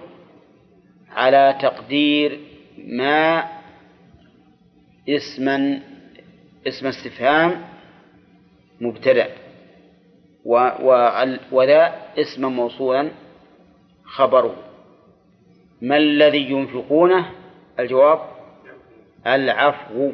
على 1.16 1.56
تقدير 1.62 2.40
ما 2.78 3.44
اسما 5.08 5.80
اسم 6.66 6.86
استفهام 6.86 7.64
مبتدأ 8.80 9.28
وذا 11.52 11.98
اسما 12.16 12.48
موصولا 12.48 13.10
خبره 14.04 14.56
ما 15.82 15.96
الذي 15.96 16.50
ينفقونه 16.50 17.30
الجواب 17.78 18.20
العفو 19.26 20.12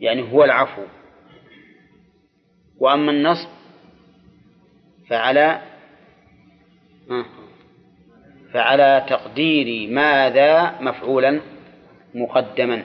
يعني 0.00 0.32
هو 0.32 0.44
العفو 0.44 0.82
وأما 2.78 3.10
النصب 3.12 3.48
فعلى 5.10 5.62
فعلى 8.52 9.06
تقدير 9.08 9.90
ماذا 9.92 10.80
مفعولا 10.80 11.40
مقدما 12.14 12.82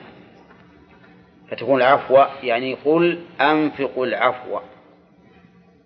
فتكون 1.52 1.80
العفو 1.82 2.16
يعني 2.42 2.74
قل 2.74 3.18
أنفقوا 3.40 4.06
العفو 4.06 4.58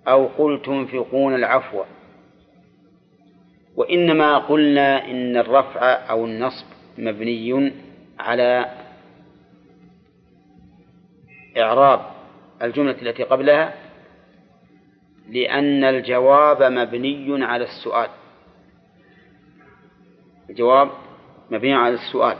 أو 0.08 0.26
قل 0.26 0.62
تنفقون 0.62 1.34
العفو 1.34 1.82
وإنما 3.76 4.38
قلنا 4.38 5.04
إن 5.10 5.36
الرفع 5.36 5.80
أو 6.10 6.24
النصب 6.24 6.66
مبني 6.98 7.72
على 8.18 8.66
إعراب 11.56 12.00
الجملة 12.62 13.02
التي 13.02 13.22
قبلها 13.22 13.74
لأن 15.28 15.84
الجواب 15.84 16.62
مبني 16.62 17.44
على 17.44 17.64
السؤال 17.64 18.08
الجواب 20.50 20.90
مبني 21.50 21.74
على 21.74 21.94
السؤال 21.94 22.36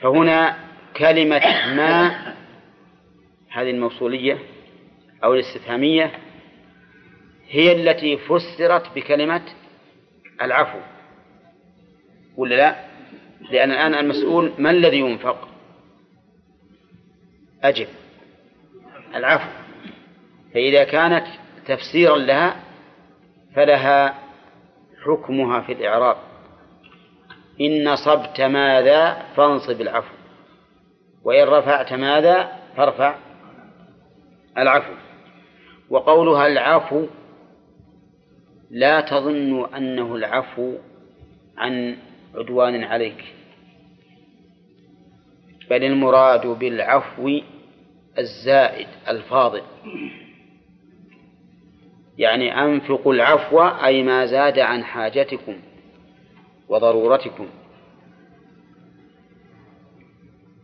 فهنا 0.00 0.71
كلمة 0.96 1.74
ما 1.74 2.08
هذه 3.50 3.70
الموصولية 3.70 4.38
أو 5.24 5.34
الاستفهامية 5.34 6.12
هي 7.48 7.72
التي 7.72 8.16
فسرت 8.18 8.94
بكلمة 8.94 9.42
العفو 10.42 10.78
ولا 12.36 12.54
لا؟ 12.56 12.76
لأن 13.50 13.70
الآن 13.70 13.94
المسؤول 13.94 14.52
ما 14.58 14.70
الذي 14.70 14.98
ينفق؟ 14.98 15.48
أجب 17.62 17.88
العفو 19.14 19.50
فإذا 20.54 20.84
كانت 20.84 21.26
تفسيرا 21.66 22.16
لها 22.18 22.56
فلها 23.54 24.14
حكمها 25.04 25.60
في 25.60 25.72
الإعراب 25.72 26.16
إن 27.60 27.84
نصبت 27.84 28.40
ماذا 28.40 29.22
فانصب 29.36 29.80
العفو 29.80 30.14
وإن 31.24 31.44
رفعت 31.48 31.92
ماذا 31.92 32.52
فارفع 32.76 33.14
العفو 34.58 34.92
وقولها 35.90 36.46
العفو 36.46 37.06
لا 38.70 39.00
تظن 39.00 39.74
أنه 39.74 40.14
العفو 40.14 40.74
عن 41.58 41.96
عدوان 42.34 42.84
عليك 42.84 43.24
بل 45.70 45.84
المراد 45.84 46.46
بالعفو 46.46 47.40
الزائد 48.18 48.88
الفاضل 49.08 49.62
يعني 52.18 52.60
أنفقوا 52.62 53.14
العفو 53.14 53.60
أي 53.62 54.02
ما 54.02 54.26
زاد 54.26 54.58
عن 54.58 54.84
حاجتكم 54.84 55.56
وضرورتكم 56.68 57.46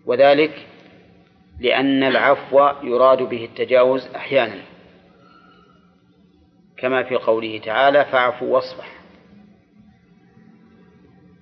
وذلك 0.08 0.66
لأن 1.60 2.02
العفو 2.02 2.70
يراد 2.82 3.22
به 3.22 3.44
التجاوز 3.44 4.06
أحيانا 4.16 4.60
كما 6.76 7.02
في 7.02 7.16
قوله 7.16 7.58
تعالى 7.58 8.04
فاعفوا 8.04 8.54
واصفح 8.54 8.96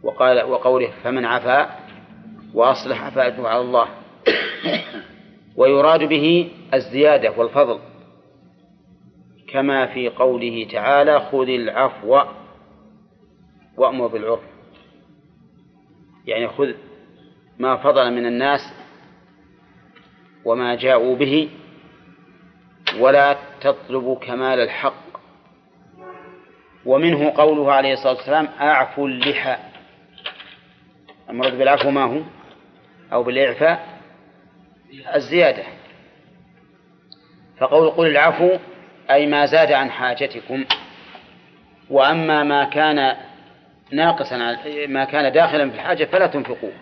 وقال 0.02 0.42
وقوله 0.42 0.90
فمن 1.04 1.24
عفا 1.24 1.76
وأصلح 2.54 3.08
فأجره 3.08 3.48
على 3.48 3.60
الله 3.60 3.88
ويراد 5.56 6.00
به 6.02 6.52
الزيادة 6.74 7.30
والفضل 7.36 7.78
كما 9.48 9.86
في 9.94 10.08
قوله 10.08 10.66
تعالى 10.72 11.20
خذ 11.20 11.48
العفو 11.48 12.20
وأمر 13.76 14.06
بالعرف 14.06 14.40
يعني 16.26 16.48
خذ 16.48 16.72
ما 17.58 17.76
فضل 17.76 18.12
من 18.12 18.26
الناس 18.26 18.72
وما 20.44 20.74
جاءوا 20.74 21.16
به 21.16 21.50
ولا 22.98 23.36
تطلب 23.60 24.18
كمال 24.22 24.60
الحق 24.60 25.04
ومنه 26.86 27.30
قوله 27.36 27.72
عليه 27.72 27.92
الصلاة 27.92 28.16
والسلام 28.16 28.48
أعفوا 28.60 29.08
اللحى 29.08 29.56
المراد 31.30 31.58
بالعفو 31.58 31.90
ما 31.90 32.04
هو 32.04 32.20
أو 33.12 33.22
بالإعفاء 33.22 33.86
الزيادة 35.14 35.62
فقول 37.58 37.90
قل 37.90 38.06
العفو 38.06 38.50
أي 39.10 39.26
ما 39.26 39.46
زاد 39.46 39.72
عن 39.72 39.90
حاجتكم 39.90 40.64
وأما 41.90 42.42
ما 42.44 42.64
كان 42.64 43.16
ناقصا 43.92 44.36
ما 44.88 45.04
كان 45.04 45.32
داخلا 45.32 45.68
في 45.70 45.74
الحاجة 45.76 46.04
فلا 46.04 46.26
تنفقوه 46.26 46.72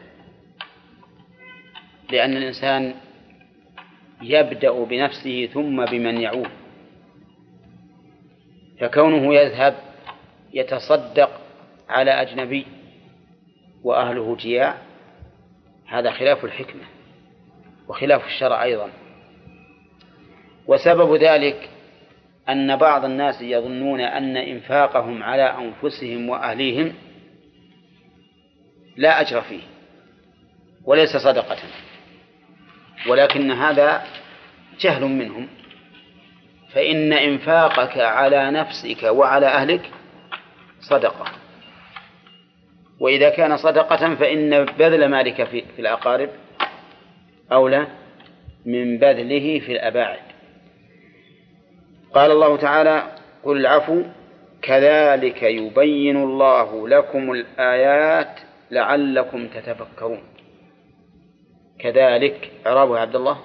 لأن 2.12 2.36
الإنسان 2.36 2.94
يبدأ 4.22 4.84
بنفسه 4.84 5.46
ثم 5.54 5.84
بمن 5.84 6.20
يعود 6.20 6.48
فكونه 8.80 9.34
يذهب 9.34 9.76
يتصدق 10.54 11.30
على 11.88 12.10
أجنبي 12.10 12.66
وأهله 13.82 14.36
جياع 14.36 14.74
هذا 15.88 16.10
خلاف 16.10 16.44
الحكمة 16.44 16.82
وخلاف 17.88 18.26
الشرع 18.26 18.62
أيضا 18.62 18.90
وسبب 20.66 21.14
ذلك 21.14 21.68
أن 22.48 22.76
بعض 22.76 23.04
الناس 23.04 23.42
يظنون 23.42 24.00
أن 24.00 24.36
إنفاقهم 24.36 25.22
على 25.22 25.42
أنفسهم 25.42 26.28
وأهليهم 26.28 26.92
لا 28.96 29.20
أجر 29.20 29.42
فيه 29.42 29.60
وليس 30.84 31.16
صدقة 31.16 31.56
ولكن 33.06 33.50
هذا 33.50 34.02
جهل 34.80 35.04
منهم 35.04 35.48
فإن 36.72 37.12
إنفاقك 37.12 37.98
على 37.98 38.50
نفسك 38.50 39.02
وعلى 39.02 39.46
أهلك 39.46 39.90
صدقة 40.80 41.24
وإذا 43.00 43.28
كان 43.30 43.56
صدقة 43.56 44.14
فإن 44.14 44.64
بذل 44.64 45.08
مالك 45.08 45.44
في, 45.44 45.64
الأقارب 45.78 46.28
أولى 47.52 47.86
من 48.66 48.98
بذله 48.98 49.58
في 49.60 49.72
الأباعد 49.72 50.20
قال 52.14 52.30
الله 52.30 52.56
تعالى 52.56 53.02
قل 53.44 53.56
العفو 53.56 54.02
كذلك 54.62 55.42
يبين 55.42 56.16
الله 56.16 56.88
لكم 56.88 57.32
الآيات 57.32 58.36
لعلكم 58.70 59.48
تتفكرون 59.48 60.33
كذلك 61.78 62.52
إعرابه 62.66 62.96
يا 62.96 63.00
عبد 63.00 63.16
الله 63.16 63.38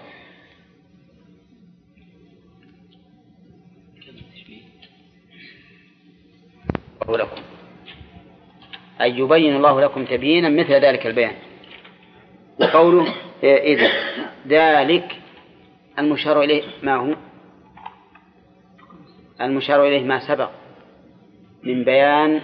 لكم 7.10 7.42
أي 9.02 9.18
يبين 9.20 9.56
الله 9.56 9.82
لكم 9.82 10.06
تبيينا 10.06 10.50
مثل 10.50 10.74
ذلك 10.74 11.08
البيان 11.08 11.36
وقوله 12.60 13.16
إيه، 13.44 13.76
إذا 13.76 13.90
ذلك 14.48 15.16
المشار 16.00 16.42
إليه 16.42 16.64
ما 16.84 16.96
هو 16.96 17.16
المشار 19.42 19.88
إليه 19.88 20.04
ما 20.06 20.28
سبق 20.28 20.50
من 21.64 21.84
بيان 21.84 22.42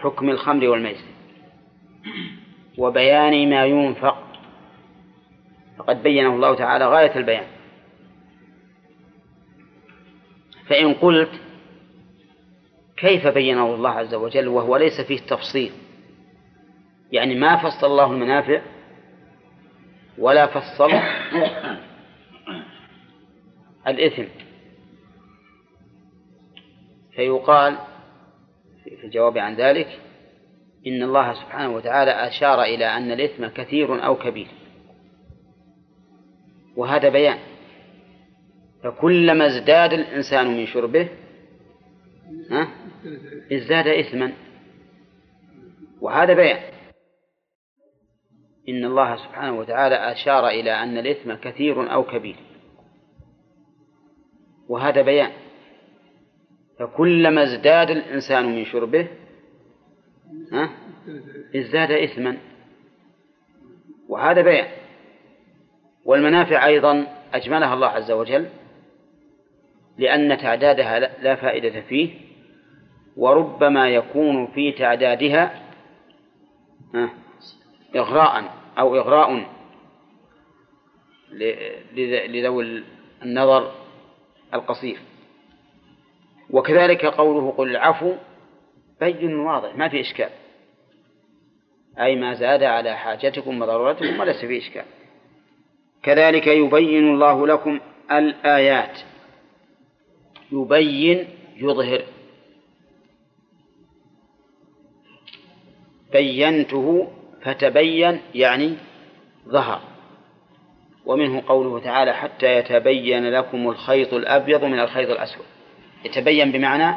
حكم 0.00 0.30
الخمر 0.30 0.68
والميسر 0.68 1.06
وبيان 2.78 3.50
ما 3.50 3.64
ينفق 3.66 4.21
فقد 5.82 6.02
بينه 6.02 6.34
الله 6.34 6.54
تعالى 6.54 6.86
غاية 6.86 7.16
البيان 7.16 7.44
فإن 10.68 10.94
قلت 10.94 11.30
كيف 12.96 13.26
بينه 13.26 13.74
الله 13.74 13.90
عز 13.90 14.14
وجل 14.14 14.48
وهو 14.48 14.76
ليس 14.76 15.00
فيه 15.00 15.18
تفصيل 15.18 15.72
يعني 17.12 17.34
ما 17.34 17.56
فصل 17.56 17.86
الله 17.86 18.12
المنافع 18.12 18.62
ولا 20.18 20.46
فصل 20.46 20.90
الإثم 23.86 24.24
فيقال 27.16 27.78
في 28.84 29.04
الجواب 29.04 29.38
عن 29.38 29.54
ذلك 29.54 30.00
إن 30.86 31.02
الله 31.02 31.32
سبحانه 31.32 31.68
وتعالى 31.74 32.10
أشار 32.10 32.62
إلى 32.62 32.86
أن 32.86 33.10
الإثم 33.10 33.46
كثير 33.46 34.06
أو 34.06 34.16
كبير 34.16 34.46
وهذا 36.76 37.08
بيان 37.08 37.38
فكلما 38.84 39.46
ازداد 39.46 39.92
الإنسان 39.92 40.56
من 40.56 40.66
شربه 40.66 41.08
ها 42.50 42.68
ازداد 43.52 43.86
إثما 43.86 44.32
وهذا 46.00 46.34
بيان 46.34 46.72
إن 48.68 48.84
الله 48.84 49.16
سبحانه 49.16 49.58
وتعالى 49.58 49.94
أشار 50.12 50.48
إلى 50.48 50.70
أن 50.72 50.98
الإثم 50.98 51.34
كثير 51.34 51.92
أو 51.92 52.02
كبير 52.02 52.36
وهذا 54.68 55.02
بيان 55.02 55.30
فكلما 56.78 57.42
ازداد 57.42 57.90
الإنسان 57.90 58.56
من 58.56 58.64
شربه 58.64 59.06
ها 60.52 60.70
ازداد 61.54 61.90
إثما 61.90 62.36
وهذا 64.08 64.40
بيان 64.42 64.81
والمنافع 66.04 66.66
أيضا 66.66 67.06
أجملها 67.34 67.74
الله 67.74 67.86
عز 67.86 68.10
وجل 68.10 68.48
لأن 69.98 70.38
تعدادها 70.38 70.98
لا 71.22 71.34
فائدة 71.34 71.80
فيه 71.80 72.10
وربما 73.16 73.88
يكون 73.88 74.46
في 74.46 74.72
تعدادها 74.72 75.62
آه، 76.94 77.10
إغراء 77.96 78.44
أو 78.78 78.96
إغراء 78.96 79.46
لذوي 82.28 82.84
النظر 83.22 83.72
القصير 84.54 84.98
وكذلك 86.50 87.06
قوله 87.06 87.50
قل 87.50 87.70
العفو 87.70 88.12
بين 89.00 89.34
واضح 89.34 89.76
ما 89.76 89.88
في 89.88 90.00
إشكال 90.00 90.28
أي 92.00 92.16
ما 92.16 92.34
زاد 92.34 92.62
على 92.62 92.96
حاجتكم 92.96 93.62
وضرورتكم 93.62 94.20
وليس 94.20 94.44
في 94.44 94.58
إشكال 94.58 94.84
كذلك 96.02 96.46
يبين 96.46 97.14
الله 97.14 97.46
لكم 97.46 97.80
الآيات 98.12 98.98
يبين 100.52 101.28
يظهر 101.56 102.02
بينته 106.12 107.08
فتبين 107.42 108.20
يعني 108.34 108.74
ظهر 109.48 109.80
ومنه 111.06 111.42
قوله 111.48 111.80
تعالى 111.84 112.12
حتى 112.14 112.56
يتبين 112.56 113.30
لكم 113.30 113.68
الخيط 113.68 114.14
الأبيض 114.14 114.64
من 114.64 114.80
الخيط 114.80 115.10
الأسود 115.10 115.44
يتبين 116.04 116.52
بمعنى 116.52 116.96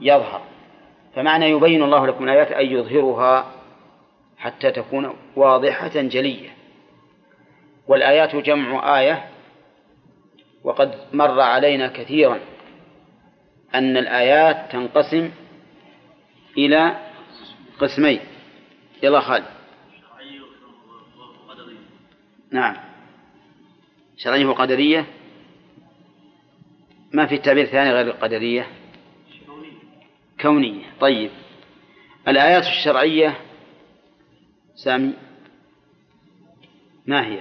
يظهر 0.00 0.42
فمعنى 1.14 1.50
يبين 1.50 1.82
الله 1.82 2.06
لكم 2.06 2.24
الآيات 2.24 2.52
أي 2.52 2.72
يظهرها 2.72 3.46
حتى 4.38 4.70
تكون 4.70 5.14
واضحة 5.36 5.88
جلية 6.02 6.57
والآيات 7.88 8.36
جمع 8.36 8.98
آية 9.00 9.28
وقد 10.64 10.98
مر 11.12 11.40
علينا 11.40 11.88
كثيرا 11.88 12.40
أن 13.74 13.96
الآيات 13.96 14.72
تنقسم 14.72 15.30
إلى 16.58 16.96
قسمين 17.80 18.20
إلى 19.04 19.20
خالد 19.20 19.46
نعم 22.50 22.76
شرعية 24.16 24.46
وقدرية 24.46 25.06
ما 27.12 27.26
في 27.26 27.38
تعبير 27.38 27.64
ثاني 27.66 27.90
غير 27.90 28.06
القدرية 28.06 28.66
كونية 30.40 30.84
طيب 31.00 31.30
الآيات 32.28 32.62
الشرعية 32.62 33.38
سامي 34.84 35.12
ما 37.06 37.26
هي؟ 37.26 37.38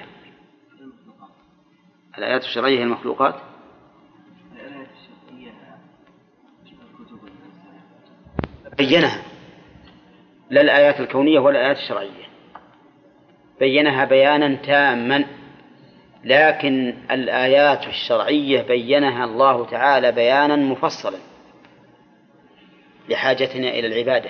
الآيات 2.17 2.41
الشرعية 2.43 2.79
هي 2.79 2.83
المخلوقات 2.83 3.35
بينها 8.77 9.21
لا 10.49 10.61
الآيات 10.61 10.99
الكونية 10.99 11.39
ولا 11.39 11.59
الآيات 11.59 11.77
الشرعية 11.77 12.27
بينها 13.59 14.05
بيانا 14.05 14.55
تاما 14.55 15.25
لكن 16.23 16.93
الآيات 17.11 17.87
الشرعية 17.87 18.61
بينها 18.61 19.25
الله 19.25 19.65
تعالى 19.65 20.11
بيانا 20.11 20.55
مفصلا 20.55 21.17
لحاجتنا 23.09 23.69
إلى 23.69 23.87
العبادة 23.87 24.29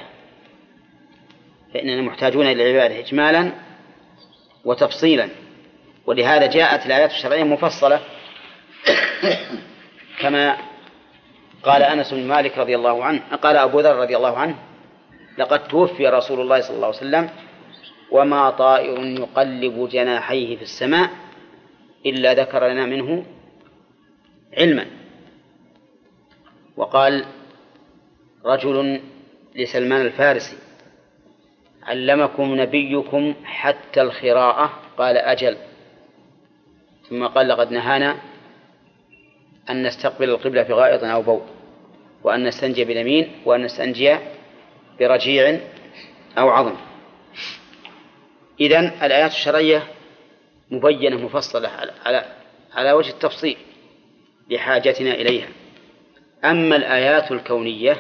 فإننا 1.74 2.02
محتاجون 2.02 2.46
إلى 2.46 2.72
العبادة 2.72 3.00
إجمالا 3.00 3.52
وتفصيلا 4.66 5.30
ولهذا 6.08 6.46
جاءت 6.48 6.86
الآيات 6.86 7.10
الشرعية 7.12 7.44
مفصلة 7.44 8.00
كما 10.20 10.58
قال 11.64 11.84
أنس 11.84 12.14
بن 12.14 12.28
مالك 12.28 12.58
رضي 12.58 12.76
الله 12.76 13.04
عنه 13.06 13.36
قال 13.42 13.58
أبو 13.58 13.80
ذر 13.80 13.96
رضي 13.96 14.18
الله 14.18 14.38
عنه 14.38 14.56
لقد 15.38 15.68
توفي 15.68 16.08
رسول 16.08 16.42
الله 16.42 16.62
صلى 16.62 16.76
الله 16.76 16.88
عليه 16.88 16.98
وسلم 16.98 17.30
وما 18.12 18.50
طائر 18.50 19.00
يقلب 19.06 19.90
جناحيه 19.90 20.56
في 20.56 20.62
السماء 20.62 21.10
إلا 22.06 22.34
ذكر 22.34 22.68
لنا 22.68 22.86
منه 22.86 23.26
علما 24.58 24.86
وقال 26.78 27.26
رجل 28.46 29.02
لسلمان 29.56 30.02
الفارسي 30.02 30.58
علمكم 31.84 32.62
نبيكم 32.62 33.34
حتى 33.44 34.02
الخراءة 34.02 34.74
قال 34.98 35.18
أجل 35.18 35.58
ثم 37.10 37.28
قال 37.28 37.48
لقد 37.48 37.72
نهانا 37.72 38.18
أن 39.70 39.84
نستقبل 39.84 40.30
القبلة 40.30 40.64
في 40.64 40.74
غائط 40.74 41.04
أو 41.04 41.22
بوء 41.22 41.42
وأن 42.24 42.44
نستنجي 42.48 42.84
باليمين 42.86 43.32
وأن 43.46 43.62
نستنجي 43.64 44.18
برجيع 45.00 45.60
أو 46.38 46.50
عظم 46.50 46.76
إذن 48.60 48.92
الآيات 49.04 49.32
الشرعية 49.32 49.88
مبينة 50.72 51.18
مفصلة 51.18 51.70
على 52.06 52.26
على 52.74 52.92
وجه 52.94 53.10
التفصيل 53.10 53.58
لحاجتنا 54.50 55.12
إليها 55.14 55.48
أما 56.46 56.76
الآيات 56.76 57.32
الكونية 57.32 57.98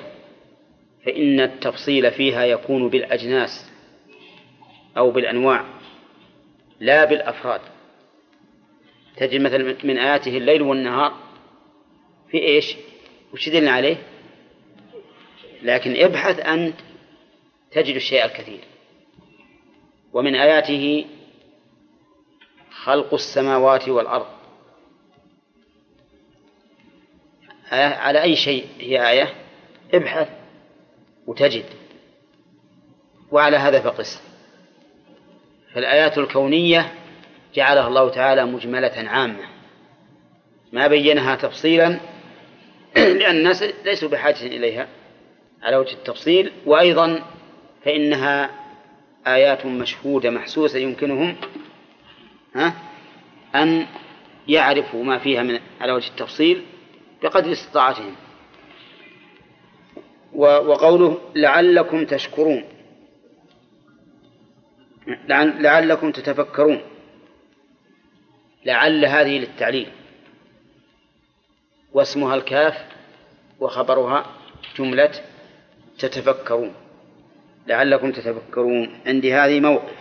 فإن 1.06 1.39
التفصيل 1.39 2.12
فيها 2.12 2.43
يكون 2.46 2.89
بالأجناس 2.89 3.72
أو 4.98 5.12
بالأنواع 5.12 5.63
لا 6.80 7.06
بالأفراد 7.06 7.62
تجد 9.17 9.41
مثلا 9.41 9.75
من 9.84 9.97
آياته 9.97 10.38
الليل 10.38 10.62
والنهار 10.62 11.13
في 12.32 12.38
إيش 12.43 12.75
وش 13.34 13.49
دلنا 13.49 13.71
عليه 13.71 13.97
لكن 15.62 15.95
ابحث 16.03 16.39
أنت 16.39 16.77
تجد 17.71 17.95
الشيء 17.95 18.25
الكثير 18.25 18.60
ومن 20.13 20.36
آياته 20.36 21.06
خلق 22.84 23.13
السماوات 23.13 23.89
والأرض 23.89 24.25
آية 27.73 27.86
على 27.95 28.21
أي 28.23 28.36
شيء 28.36 28.65
هي 28.80 29.10
آية 29.10 29.36
ابحث 29.93 30.30
وتجد 31.27 31.65
وعلى 33.32 33.58
هذا 33.58 33.82
فقس 33.82 34.21
فالآيات 35.73 36.17
الكونية 36.17 36.97
جعلها 37.58 37.88
الله 37.88 38.10
تعالى 38.10 38.46
مجملة 38.46 38.91
عامة 39.08 39.43
ما 40.74 40.88
بينها 40.88 41.36
تفصيلا 41.36 42.00
لأن 43.20 43.36
الناس 43.36 43.63
ليسوا 43.86 44.10
بحاجة 44.10 44.41
إليها 44.46 44.88
على 45.63 45.78
وجه 45.78 45.91
التفصيل 45.93 46.52
وأيضا 46.65 47.24
فإنها 47.86 48.50
آيات 49.28 49.65
مشهودة 49.65 50.30
محسوسة 50.30 50.80
يمكنهم 50.80 51.36
ها 52.56 52.74
أن 53.56 53.86
يعرفوا 54.48 55.04
ما 55.04 55.20
فيها 55.20 55.43
من 55.43 55.60
على 55.82 55.91
وجه 55.91 56.08
التفصيل 56.08 56.62
بقدر 57.24 57.52
استطاعتهم 57.52 58.15
وقوله 60.36 61.17
لعلكم 61.36 62.06
تشكرون 62.06 62.63
لعلكم 65.58 66.12
تتفكرون 66.12 66.82
لعل 68.67 69.06
هذه 69.06 69.39
للتعليل 69.39 69.88
واسمها 71.93 72.36
الكاف 72.36 72.86
وخبرها 73.60 74.25
جملة 74.80 75.12
تتفكرون 75.99 76.73
لعلكم 77.67 78.12
تتفكرون 78.12 78.99
عندي 79.06 79.34
هذه 79.34 79.60
موقف 79.60 79.95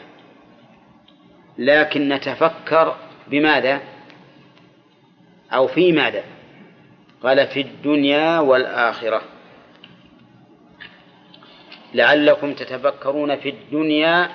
لكن 1.58 2.08
نتفكر 2.08 2.96
بماذا 3.28 3.80
أو 5.52 5.66
في 5.68 5.92
ماذا 5.92 6.22
قال 7.22 7.46
في 7.46 7.60
الدنيا 7.60 8.38
والآخرة 8.38 9.22
لعلكم 11.94 12.52
تتفكرون 12.54 13.36
في 13.36 13.48
الدنيا 13.48 14.30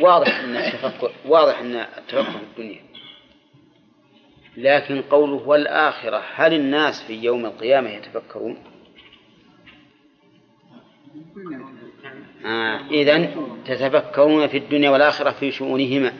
واضح 0.00 0.38
أن 0.40 0.56
التفقه 0.56 1.10
واضح 1.26 1.58
أن 1.58 1.74
التفقه 1.76 2.32
في 2.38 2.42
الدنيا 2.44 2.80
لكن 4.56 5.02
قوله 5.02 5.48
والآخرة 5.48 6.22
هل 6.34 6.54
الناس 6.54 7.02
في 7.02 7.14
يوم 7.14 7.46
القيامة 7.46 7.90
يتفكرون؟ 7.90 8.58
آه 12.44 12.80
إذا 12.90 13.30
تتفكرون 13.66 14.46
في 14.48 14.56
الدنيا 14.58 14.90
والآخرة 14.90 15.30
في 15.30 15.52
شؤونهما 15.52 16.12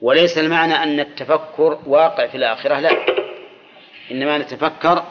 وليس 0.00 0.38
المعنى 0.38 0.72
أن 0.74 1.00
التفكر 1.00 1.78
واقع 1.86 2.26
في 2.26 2.36
الآخرة 2.36 2.80
لا 2.80 2.90
إنما 4.10 4.38
نتفكر 4.38 5.04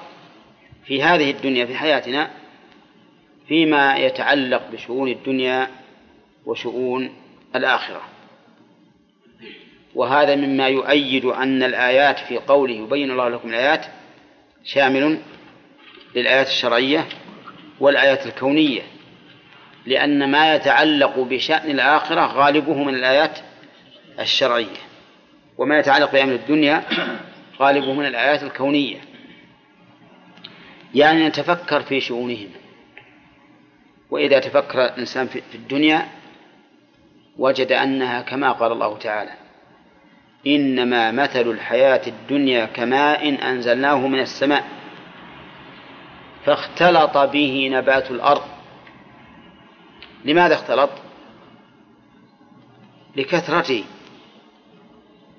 في 0.85 1.03
هذه 1.03 1.31
الدنيا 1.31 1.65
في 1.65 1.75
حياتنا 1.75 2.31
فيما 3.47 3.95
يتعلق 3.97 4.67
بشؤون 4.71 5.09
الدنيا 5.09 5.67
وشؤون 6.45 7.09
الآخرة 7.55 8.01
وهذا 9.95 10.35
مما 10.35 10.67
يؤيد 10.67 11.25
أن 11.25 11.63
الآيات 11.63 12.19
في 12.19 12.37
قوله 12.37 12.73
يبين 12.73 13.11
الله 13.11 13.29
لكم 13.29 13.49
الآيات 13.49 13.85
شامل 14.63 15.19
للآيات 16.15 16.47
الشرعية 16.47 17.05
والآيات 17.79 18.25
الكونية 18.27 18.81
لأن 19.85 20.31
ما 20.31 20.55
يتعلق 20.55 21.19
بشأن 21.19 21.69
الآخرة 21.71 22.21
غالبه 22.21 22.83
من 22.83 22.95
الآيات 22.95 23.39
الشرعية 24.19 24.77
وما 25.57 25.79
يتعلق 25.79 26.11
بأمر 26.11 26.33
الدنيا 26.33 26.83
غالبه 27.59 27.93
من 27.93 28.05
الآيات 28.05 28.43
الكونية 28.43 28.97
يعني 30.95 31.27
نتفكر 31.27 31.81
في 31.81 32.01
شؤونهم 32.01 32.49
وإذا 34.11 34.39
تفكر 34.39 34.85
الإنسان 34.85 35.27
في 35.27 35.41
الدنيا 35.55 36.05
وجد 37.37 37.71
أنها 37.71 38.21
كما 38.21 38.51
قال 38.51 38.71
الله 38.71 38.97
تعالى 38.97 39.31
إنما 40.47 41.11
مثل 41.11 41.41
الحياة 41.41 42.01
الدنيا 42.07 42.65
كماء 42.65 43.29
إن 43.29 43.33
أنزلناه 43.33 44.07
من 44.07 44.19
السماء 44.19 44.63
فاختلط 46.45 47.17
به 47.17 47.69
نبات 47.73 48.11
الأرض 48.11 48.41
لماذا 50.25 50.53
اختلط؟ 50.53 50.89
لكثرته 53.15 53.83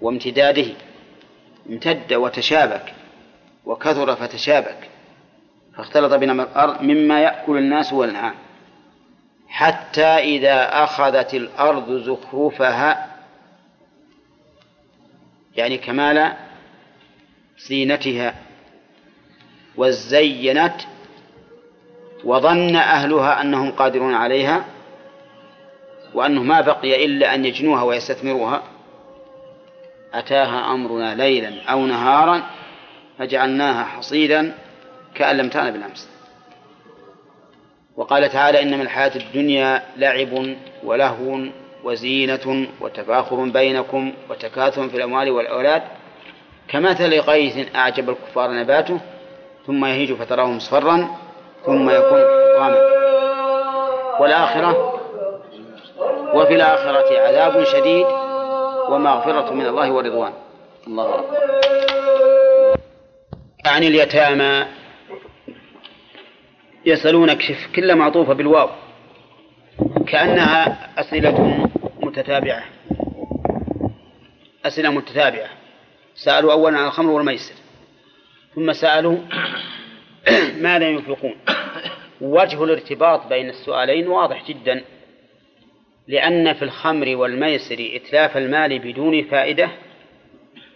وامتداده 0.01 0.67
امتد 1.71 2.15
وتشابك 2.15 2.95
وكثر 3.65 4.17
فتشابك 4.17 4.91
فاختلط 5.77 6.15
بنبات 6.15 6.49
الأرض 6.49 6.83
مما 6.83 7.21
يأكل 7.21 7.57
الناس 7.59 7.93
والأنعام 7.93 8.35
حتى 9.55 10.05
إذا 10.07 10.85
أخذت 10.85 11.35
الأرض 11.35 11.91
زخرفها 11.93 13.07
يعني 15.57 15.79
كمال 15.79 16.33
زينتها 17.69 18.35
وزينت 19.77 20.75
وظن 22.25 22.77
أهلها 22.77 23.41
أنهم 23.41 23.71
قادرون 23.71 24.15
عليها 24.15 24.65
وأنه 26.15 26.43
ما 26.43 26.61
بقي 26.61 27.05
إلا 27.05 27.35
أن 27.35 27.45
يجنوها 27.45 27.83
ويستثمروها 27.83 28.63
أتاها 30.15 30.73
أمرنا 30.75 31.15
ليلا 31.15 31.63
أو 31.65 31.87
نهارا 31.87 32.43
فجعلناها 33.19 33.85
حصيدا 33.85 34.55
كأن 35.15 35.37
لم 35.37 35.49
تأن 35.49 35.71
بالأمس 35.71 36.14
وقال 37.97 38.29
تعالى 38.31 38.63
إنما 38.63 38.83
الحياة 38.83 39.13
الدنيا 39.17 39.83
لعب 39.97 40.57
ولهو 40.85 41.41
وزينة 41.85 42.67
وتفاخر 42.81 43.37
بينكم 43.37 44.13
وتكاثر 44.31 44.89
في 44.89 44.97
الأموال 44.97 45.31
والأولاد 45.31 45.83
كمثل 46.69 47.21
غيث 47.21 47.77
أعجب 47.77 48.11
الكفار 48.11 48.51
نباته 48.51 49.01
ثم 49.67 49.85
يهيج 49.85 50.13
فتراه 50.13 50.47
مصفرا 50.47 51.09
ثم 51.67 51.91
يكون 51.91 52.21
حطاما 52.55 52.79
والآخرة 54.21 55.01
وفي 56.35 56.55
الآخرة 56.55 57.19
عذاب 57.21 57.65
شديد 57.65 58.07
ومغفرة 58.91 59.51
من 59.53 59.67
الله 59.67 59.93
ورضوان 59.93 60.33
الله 60.87 61.15
أكبر 61.15 61.35
عن 63.67 63.83
اليتامى 63.83 64.67
يسألونك 66.87 67.41
شف 67.41 67.73
كل 67.77 67.97
معطوفة 67.97 68.33
بالواو 68.35 68.69
كأنها 70.07 70.91
أسئلة 71.01 71.67
متتابعة 72.03 72.65
أسئلة 74.65 74.91
متتابعة 74.91 75.49
سألوا 76.15 76.53
أولا 76.53 76.79
عن 76.79 76.87
الخمر 76.87 77.11
والميسر 77.11 77.55
ثم 78.55 78.73
سألوا 78.73 79.17
ماذا 80.65 80.89
ينفقون 80.89 81.35
وجه 82.21 82.65
الارتباط 82.65 83.27
بين 83.27 83.49
السؤالين 83.49 84.09
واضح 84.09 84.47
جدا 84.49 84.85
لأن 86.09 86.53
في 86.53 86.63
الخمر 86.63 87.17
والميسر 87.17 87.91
إتلاف 87.95 88.37
المال 88.37 88.79
بدون 88.79 89.23
فائدة 89.25 89.69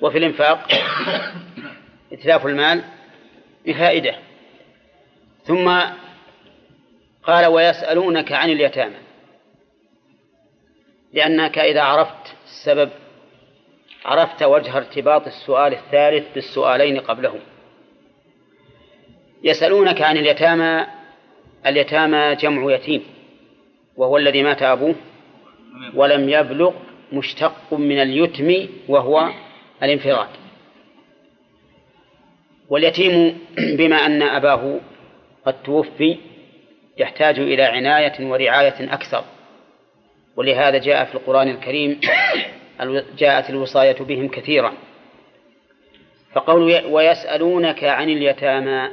وفي 0.00 0.18
الإنفاق 0.18 0.68
إتلاف 2.14 2.46
المال 2.46 2.82
بفائدة 3.66 4.14
ثم 5.48 5.80
قال 7.22 7.46
ويسألونك 7.46 8.32
عن 8.32 8.50
اليتامى 8.50 8.96
لأنك 11.12 11.58
إذا 11.58 11.82
عرفت 11.82 12.32
السبب 12.44 12.90
عرفت 14.04 14.42
وجه 14.42 14.76
ارتباط 14.76 15.26
السؤال 15.26 15.74
الثالث 15.74 16.34
بالسؤالين 16.34 17.00
قبله 17.00 17.34
يسألونك 19.42 20.02
عن 20.02 20.16
اليتامى 20.16 20.86
اليتامى 21.66 22.34
جمع 22.36 22.74
يتيم 22.74 23.02
وهو 23.96 24.16
الذي 24.16 24.42
مات 24.42 24.62
أبوه 24.62 24.94
ولم 25.94 26.28
يبلغ 26.28 26.74
مشتق 27.12 27.74
من 27.74 28.02
اليتم 28.02 28.72
وهو 28.88 29.30
الانفراد 29.82 30.28
واليتيم 32.68 33.38
بما 33.58 33.96
أن 33.96 34.22
أباه 34.22 34.80
قد 35.46 35.62
توفي 35.62 36.16
يحتاج 36.98 37.38
إلى 37.38 37.62
عناية 37.62 38.26
ورعاية 38.26 38.94
أكثر 38.94 39.24
ولهذا 40.36 40.78
جاء 40.78 41.04
في 41.04 41.14
القرآن 41.14 41.48
الكريم 41.48 42.00
جاءت 43.20 43.50
الوصاية 43.50 43.96
بهم 44.02 44.28
كثيرا 44.28 44.72
فقول 46.34 46.84
ويسألونك 46.84 47.84
عن 47.84 48.08
اليتامى 48.08 48.88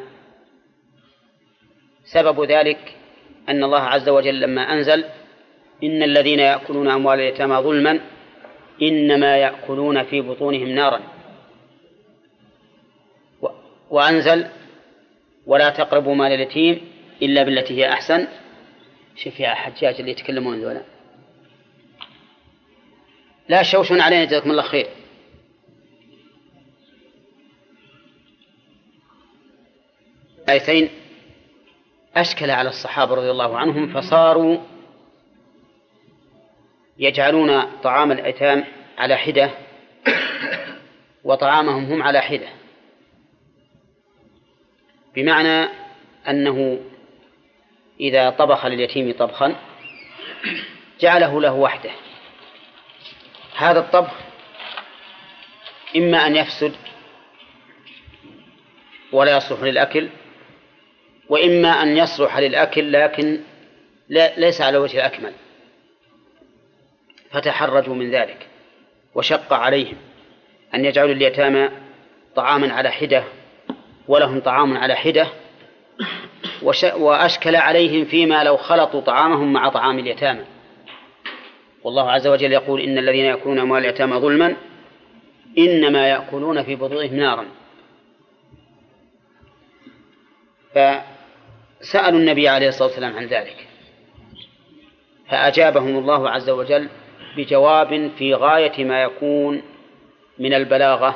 سبب 2.13 2.43
ذلك 2.51 2.95
أن 3.49 3.63
الله 3.63 3.79
عز 3.81 4.09
وجل 4.09 4.39
لما 4.41 4.61
أنزل 4.61 5.03
إن 5.83 6.03
الذين 6.03 6.39
يأكلون 6.39 6.87
أموال 6.89 7.19
اليتامى 7.19 7.55
ظلما 7.55 7.99
إنما 8.81 9.37
يأكلون 9.37 10.03
في 10.03 10.21
بطونهم 10.21 10.67
نارا 10.69 11.01
وأنزل 13.89 14.47
ولا 15.45 15.69
تقربوا 15.69 16.15
مال 16.15 16.31
اليتيم 16.31 16.81
إلا 17.21 17.43
بالتي 17.43 17.73
هي 17.77 17.93
أحسن 17.93 18.27
شوف 19.15 19.39
يا 19.39 19.49
حجاج 19.53 19.95
اللي 19.99 20.11
يتكلمون 20.11 20.61
ذولا 20.61 20.81
لا 23.49 23.63
شوشون 23.63 24.01
علينا 24.01 24.25
جزاكم 24.25 24.51
الله 24.51 24.63
خير 24.63 24.87
آيتين 30.49 30.89
أشكل 32.15 32.51
على 32.51 32.69
الصحابة 32.69 33.15
رضي 33.15 33.31
الله 33.31 33.57
عنهم 33.57 33.93
فصاروا 33.93 34.57
يجعلون 36.97 37.61
طعام 37.83 38.11
الأيتام 38.11 38.63
على 38.97 39.15
حدة 39.15 39.51
وطعامهم 41.23 41.85
هم 41.85 42.03
على 42.03 42.21
حده 42.21 42.47
بمعنى 45.15 45.69
أنه 46.29 46.79
إذا 47.99 48.29
طبخ 48.29 48.65
لليتيم 48.65 49.11
طبخا 49.13 49.55
جعله 50.99 51.41
له 51.41 51.53
وحده 51.53 51.89
هذا 53.55 53.79
الطبخ 53.79 54.13
إما 55.95 56.27
أن 56.27 56.35
يفسد 56.35 56.75
ولا 59.11 59.37
يصلح 59.37 59.59
للأكل 59.61 60.09
وإما 61.29 61.69
أن 61.69 61.97
يصلح 61.97 62.37
للأكل 62.37 62.91
لكن 62.91 63.39
لا 64.09 64.39
ليس 64.39 64.61
على 64.61 64.77
وجه 64.77 64.97
الأكمل 64.97 65.33
فتحرجوا 67.31 67.95
من 67.95 68.11
ذلك 68.11 68.47
وشق 69.15 69.53
عليهم 69.53 69.97
أن 70.75 70.85
يجعلوا 70.85 71.11
اليتامى 71.13 71.69
طعاما 72.35 72.73
على 72.73 72.89
حدة 72.91 73.23
ولهم 74.07 74.39
طعام 74.39 74.77
على 74.77 74.95
حدة 74.95 75.27
وأشكل 76.97 77.55
عليهم 77.55 78.05
فيما 78.05 78.43
لو 78.43 78.57
خلطوا 78.57 79.01
طعامهم 79.01 79.53
مع 79.53 79.69
طعام 79.69 79.99
اليتامى 79.99 80.43
والله 81.83 82.11
عز 82.11 82.27
وجل 82.27 82.51
يقول 82.51 82.81
إن 82.81 82.97
الذين 82.97 83.25
يأكلون 83.25 83.59
أموال 83.59 83.83
اليتامى 83.85 84.15
ظلما 84.17 84.55
إنما 85.57 86.09
يأكلون 86.09 86.63
في 86.63 86.75
بطونهم 86.75 87.15
نارا 87.15 87.45
فسألوا 90.71 92.19
النبي 92.19 92.49
عليه 92.49 92.67
الصلاة 92.67 92.87
والسلام 92.87 93.15
عن 93.15 93.25
ذلك 93.25 93.67
فأجابهم 95.29 95.97
الله 95.97 96.29
عز 96.29 96.49
وجل 96.49 96.89
بجواب 97.37 98.11
في 98.17 98.33
غاية 98.33 98.85
ما 98.85 99.01
يكون 99.03 99.61
من 100.39 100.53
البلاغة 100.53 101.15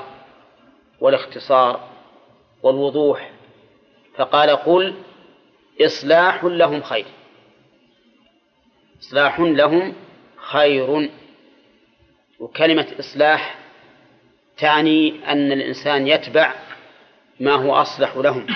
والاختصار 0.99 1.88
والوضوح 2.63 3.29
فقال 4.15 4.49
قل 4.49 4.95
إصلاح 5.81 6.43
لهم 6.43 6.81
خير 6.81 7.05
إصلاح 9.01 9.39
لهم 9.39 9.93
خير 10.37 11.09
وكلمة 12.39 12.87
إصلاح 12.99 13.55
تعني 14.57 15.25
أن 15.31 15.51
الإنسان 15.51 16.07
يتبع 16.07 16.53
ما 17.39 17.51
هو 17.53 17.73
أصلح 17.75 18.15
لهم 18.15 18.47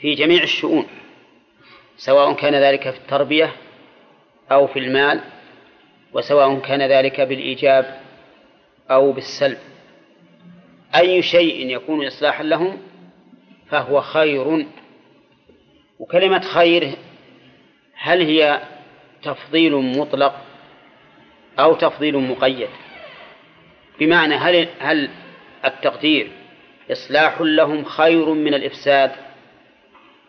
في 0.00 0.14
جميع 0.14 0.42
الشؤون 0.42 0.86
سواء 1.96 2.32
كان 2.32 2.54
ذلك 2.54 2.90
في 2.90 2.96
التربية 2.96 3.52
أو 4.52 4.66
في 4.66 4.78
المال 4.78 5.20
وسواء 6.12 6.58
كان 6.58 6.82
ذلك 6.90 7.20
بالإيجاب 7.20 8.00
أو 8.90 9.12
بالسلب 9.12 9.58
أي 10.96 11.22
شيء 11.22 11.70
يكون 11.76 12.06
إصلاحا 12.06 12.42
لهم 12.44 12.78
فهو 13.70 14.00
خير 14.00 14.66
وكلمة 15.98 16.40
خير 16.54 16.92
هل 17.94 18.20
هي 18.20 18.62
تفضيل 19.22 19.76
مطلق 19.76 20.34
أو 21.58 21.74
تفضيل 21.74 22.18
مقيد 22.18 22.68
بمعنى 24.00 24.34
هل 24.34 24.68
هل 24.78 25.10
التقدير 25.64 26.30
إصلاح 26.92 27.40
لهم 27.40 27.84
خير 27.84 28.28
من 28.32 28.54
الإفساد 28.54 29.12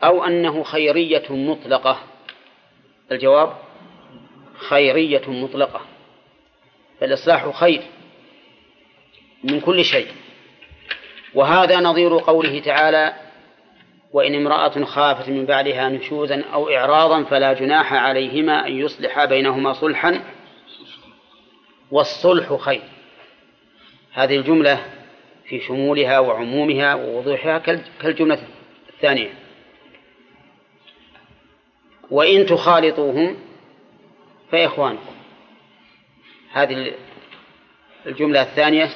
أو 0.04 0.24
أنه 0.26 0.64
خيرية 0.64 1.24
مطلقة 1.30 2.00
الجواب 3.12 3.54
خيرية 4.70 5.30
مطلقة 5.32 5.82
فالإصلاح 7.02 7.50
خير 7.50 7.82
من 9.44 9.60
كل 9.60 9.86
شيء 9.86 10.08
وهذا 11.36 11.80
نظير 11.80 12.18
قوله 12.20 12.60
تعالى 12.60 13.14
وإن 14.14 14.36
امرأة 14.36 14.84
خافت 14.84 15.30
من 15.30 15.46
بعدها 15.46 15.90
نشوزا 15.90 16.44
أو 16.54 16.70
إعراضا 16.76 17.24
فلا 17.24 17.54
جناح 17.54 17.94
عليهما 17.94 18.68
أن 18.68 18.78
يصلح 18.78 19.26
بينهما 19.26 19.74
صلحا 19.74 20.20
والصلح 21.92 22.54
خير 22.54 22.82
هذه 24.14 24.36
الجملة 24.36 24.80
في 25.46 25.60
شمولها 25.60 26.20
وعمومها 26.20 26.94
ووضوحها 26.96 27.58
كالجملة 28.02 28.40
الثانية 28.94 29.34
وإن 32.12 32.46
تخالطوهم 32.46 33.38
فإخوانكم 34.52 35.16
هذه 36.52 36.92
الجملة 38.06 38.42
الثانية 38.42 38.90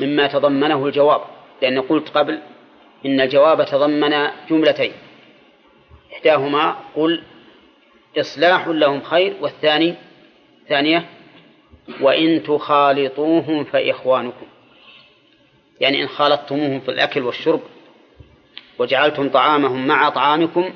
مما 0.00 0.26
تضمنه 0.26 0.86
الجواب 0.86 1.20
لأن 1.62 1.78
قلت 1.80 2.08
قبل 2.08 2.40
إن 3.06 3.20
الجواب 3.20 3.64
تضمن 3.66 4.30
جملتين 4.50 4.92
إحداهما 6.12 6.76
قل 6.96 7.22
إصلاح 8.18 8.66
لهم 8.68 9.00
خير 9.00 9.36
والثاني 9.40 9.94
ثانية 10.68 11.06
وإن 12.00 12.42
تخالطوهم 12.42 13.64
فإخوانكم 13.64 14.46
يعني 15.80 16.02
إن 16.02 16.08
خالطتموهم 16.08 16.80
في 16.80 16.90
الأكل 16.90 17.22
والشرب 17.22 17.60
وجعلتم 18.78 19.28
طعامهم 19.28 19.86
مع 19.86 20.08
طعامكم 20.08 20.72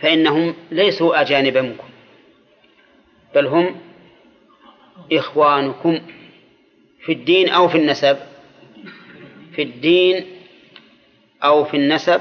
فإنهم 0.00 0.54
ليسوا 0.70 1.20
أجانب 1.20 1.58
منكم 1.58 1.88
بل 3.34 3.46
هم 3.46 3.76
إخوانكم 5.12 6.00
في 7.06 7.12
الدين 7.12 7.48
أو 7.48 7.68
في 7.68 7.78
النسب 7.78 8.16
في 9.54 9.62
الدين 9.62 10.24
أو 11.44 11.64
في 11.64 11.76
النسب 11.76 12.20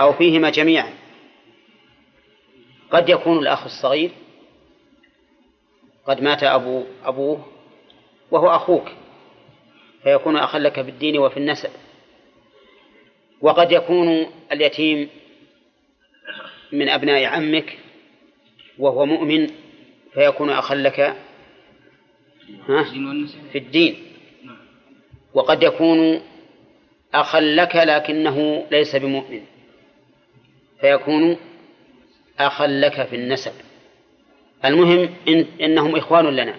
أو 0.00 0.12
فيهما 0.12 0.50
جميعا 0.50 0.90
قد 2.90 3.08
يكون 3.08 3.38
الأخ 3.38 3.64
الصغير 3.64 4.10
قد 6.06 6.22
مات 6.22 6.42
أبو 6.42 6.84
أبوه 7.04 7.46
وهو 8.30 8.48
أخوك 8.56 8.88
فيكون 10.02 10.36
أخا 10.36 10.58
لك 10.58 10.82
في 10.82 10.90
الدين 10.90 11.18
وفي 11.18 11.36
النسب 11.36 11.70
وقد 13.40 13.72
يكون 13.72 14.26
اليتيم 14.52 15.08
من 16.72 16.88
أبناء 16.88 17.24
عمك 17.24 17.78
وهو 18.78 19.06
مؤمن 19.06 19.46
فيكون 20.14 20.50
أخا 20.50 20.74
لك 20.74 21.16
في 23.52 23.58
الدين 23.58 23.96
وقد 25.34 25.62
يكون 25.62 26.22
أخا 27.14 27.40
لك 27.40 27.76
لكنه 27.76 28.66
ليس 28.70 28.96
بمؤمن 28.96 29.40
فيكون 30.80 31.36
أخا 32.38 32.66
لك 32.66 33.06
في 33.06 33.16
النسب 33.16 33.52
المهم 34.64 35.14
إن 35.28 35.46
إنهم 35.60 35.96
إخوان 35.96 36.24
لنا 36.36 36.56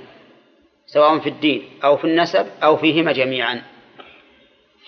سواء 0.86 1.20
في 1.20 1.30
الدين 1.30 1.64
أو 1.84 1.98
في 1.98 2.04
النسب 2.06 2.48
أو 2.64 2.78
فيهما 2.78 3.12
جميعا 3.12 3.62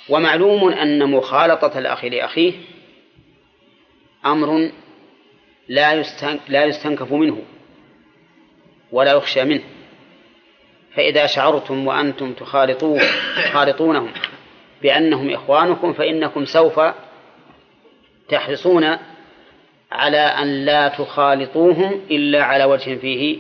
ومعلوم 0.10 0.70
أن 0.72 1.12
مخالطة 1.12 1.80
الأخ 1.80 2.06
لأخيه 2.06 2.54
أمر 4.26 4.72
لا 5.68 5.96
لا 6.48 6.66
يستنكف 6.66 7.12
منه 7.12 7.42
ولا 8.92 9.12
يخشى 9.12 9.44
منه 9.44 9.64
فإذا 10.96 11.26
شعرتم 11.26 11.88
وأنتم 11.88 12.34
تخالطون 12.34 13.00
تخالطونهم 13.36 14.12
بأنهم 14.82 15.30
إخوانكم 15.34 15.94
فإنكم 15.94 16.46
سوف 16.46 16.80
تحرصون 18.30 18.98
على 19.92 20.20
أن 20.22 20.66
لا 20.66 20.88
تخالطوهم 20.88 22.02
إلا 22.12 22.44
على 22.44 22.64
وجه 22.64 22.96
فيه 22.96 23.38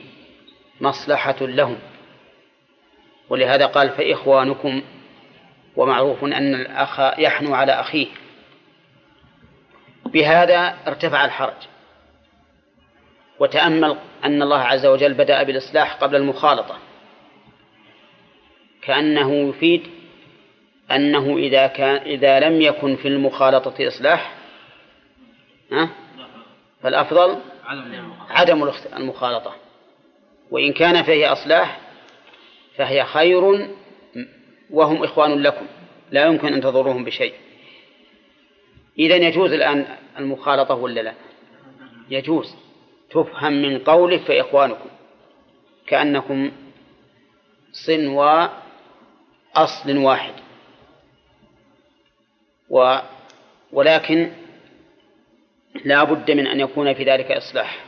مصلحة 0.81 1.35
لهم 1.41 1.77
ولهذا 3.29 3.65
قال 3.65 3.89
فإخوانكم 3.89 4.81
ومعروف 5.75 6.23
أن 6.23 6.55
الأخ 6.55 6.99
يحنو 7.19 7.53
على 7.55 7.71
أخيه 7.71 8.07
بهذا 10.05 10.77
ارتفع 10.87 11.25
الحرج 11.25 11.53
وتأمل 13.39 13.97
أن 14.23 14.41
الله 14.41 14.59
عز 14.59 14.85
وجل 14.85 15.13
بدأ 15.13 15.43
بالإصلاح 15.43 15.95
قبل 15.95 16.15
المخالطة 16.15 16.77
كأنه 18.81 19.33
يفيد 19.49 19.87
أنه 20.91 21.37
إذا 21.37 21.67
كان 21.67 21.95
إذا 21.95 22.39
لم 22.39 22.61
يكن 22.61 22.95
في 22.95 23.07
المخالطة 23.07 23.87
إصلاح 23.87 24.33
ها 25.71 25.89
فالأفضل 26.83 27.37
عدم 28.29 28.71
المخالطة 28.97 29.55
وإن 30.51 30.73
كان 30.73 31.03
فيه 31.03 31.31
أصلاح 31.31 31.79
فهي 32.77 33.05
خير 33.05 33.67
وهم 34.69 35.03
إخوان 35.03 35.43
لكم 35.43 35.65
لا 36.11 36.25
يمكن 36.25 36.53
أن 36.53 36.61
تضروهم 36.61 37.03
بشيء 37.03 37.33
إذا 38.99 39.15
يجوز 39.15 39.51
الآن 39.51 39.85
المخالطة 40.17 40.75
ولا 40.75 41.01
لا 41.01 41.13
يجوز 42.09 42.55
تفهم 43.09 43.53
من 43.61 43.79
قوله 43.79 44.17
فإخوانكم 44.17 44.89
كأنكم 45.87 46.51
صنوى 47.71 48.49
أصل 49.55 49.97
واحد 49.97 50.33
و 52.69 52.99
ولكن 53.71 54.31
لا 55.85 56.03
بد 56.03 56.31
من 56.31 56.47
أن 56.47 56.59
يكون 56.59 56.93
في 56.93 57.03
ذلك 57.03 57.31
إصلاح 57.31 57.85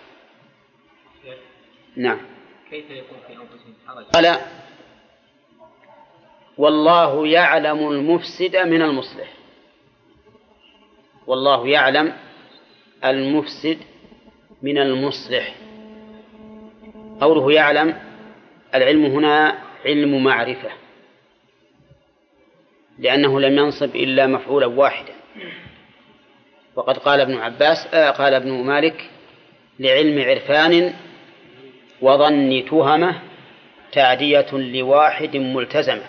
نعم 1.96 2.22
كيف 2.70 2.86
يكون 2.90 3.18
في 3.28 3.34
أنفسهم 3.34 3.74
حرج 3.88 4.06
ألا 4.16 4.40
والله 6.58 7.28
يعلم 7.28 7.90
المفسد 7.92 8.56
من 8.56 8.82
المصلح 8.82 9.34
والله 11.28 11.68
يعلم 11.68 12.14
المفسد 13.06 13.78
من 14.62 14.78
المصلح 14.78 15.56
قوله 17.22 17.52
يعلم 17.54 18.00
العلم 18.76 19.06
هنا 19.06 19.60
علم 19.86 20.24
معرفه 20.24 20.70
لأنه 23.02 23.39
لم 23.39 23.58
ينصب 23.58 23.95
إلا 23.95 24.28
مفعولا 24.28 24.66
واحدا 24.66 25.14
وقد 26.76 26.97
قال 26.97 27.20
ابن 27.22 27.38
عباس 27.38 27.88
آه 27.93 28.10
قال 28.12 28.34
ابن 28.34 28.52
مالك 28.52 29.10
لعلم 29.80 30.22
عرفان 30.22 30.93
وظن 32.02 32.66
تهمة 32.66 33.20
تعدية 33.91 34.45
لواحد 34.54 35.38
ملتزمة 35.38 36.04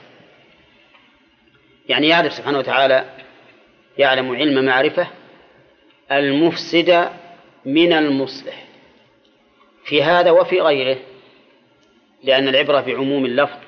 يعني 1.88 2.08
يعرف 2.08 2.32
سبحانه 2.32 2.58
وتعالى 2.58 3.04
يعلم 3.98 4.36
علم 4.36 4.64
معرفة 4.64 5.06
المفسد 6.12 7.08
من 7.64 7.92
المصلح 7.92 8.64
في 9.84 10.02
هذا 10.02 10.30
وفي 10.30 10.60
غيره 10.60 11.00
لأن 12.24 12.48
العبرة 12.48 12.80
بعموم 12.80 13.24
اللفظ 13.24 13.58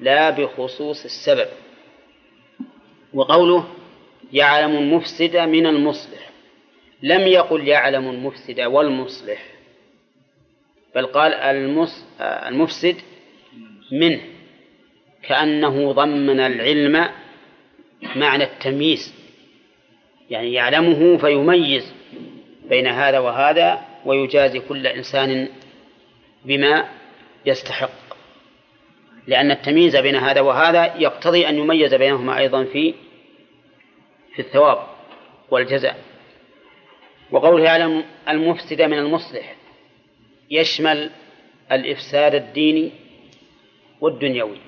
لا 0.00 0.30
بخصوص 0.30 1.04
السبب 1.04 1.48
وقوله 3.16 3.66
يعلم 4.32 4.76
المفسد 4.76 5.36
من 5.36 5.66
المصلح 5.66 6.30
لم 7.02 7.20
يقل 7.20 7.68
يعلم 7.68 8.10
المفسد 8.10 8.60
والمصلح 8.60 9.42
بل 10.94 11.06
قال 11.06 11.34
المفسد 12.28 12.96
منه 13.92 14.20
كأنه 15.22 15.92
ضمن 15.92 16.40
العلم 16.40 17.08
معنى 18.16 18.44
التمييز 18.44 19.14
يعني 20.30 20.52
يعلمه 20.52 21.16
فيميز 21.16 21.92
بين 22.68 22.86
هذا 22.86 23.18
وهذا 23.18 23.80
ويجازي 24.06 24.60
كل 24.60 24.86
إنسان 24.86 25.48
بما 26.44 26.84
يستحق 27.46 27.90
لأن 29.26 29.50
التمييز 29.50 29.96
بين 29.96 30.16
هذا 30.16 30.40
وهذا 30.40 30.94
يقتضي 30.98 31.48
أن 31.48 31.58
يميز 31.58 31.94
بينهما 31.94 32.38
أيضا 32.38 32.64
في 32.64 32.94
في 34.36 34.42
الثواب 34.42 34.78
والجزاء 35.50 36.04
وقوله 37.30 37.64
تعالى 37.64 38.04
المفسد 38.28 38.82
من 38.82 38.98
المصلح 38.98 39.56
يشمل 40.50 41.10
الإفساد 41.72 42.34
الديني 42.34 42.92
والدنيوي 44.00 44.58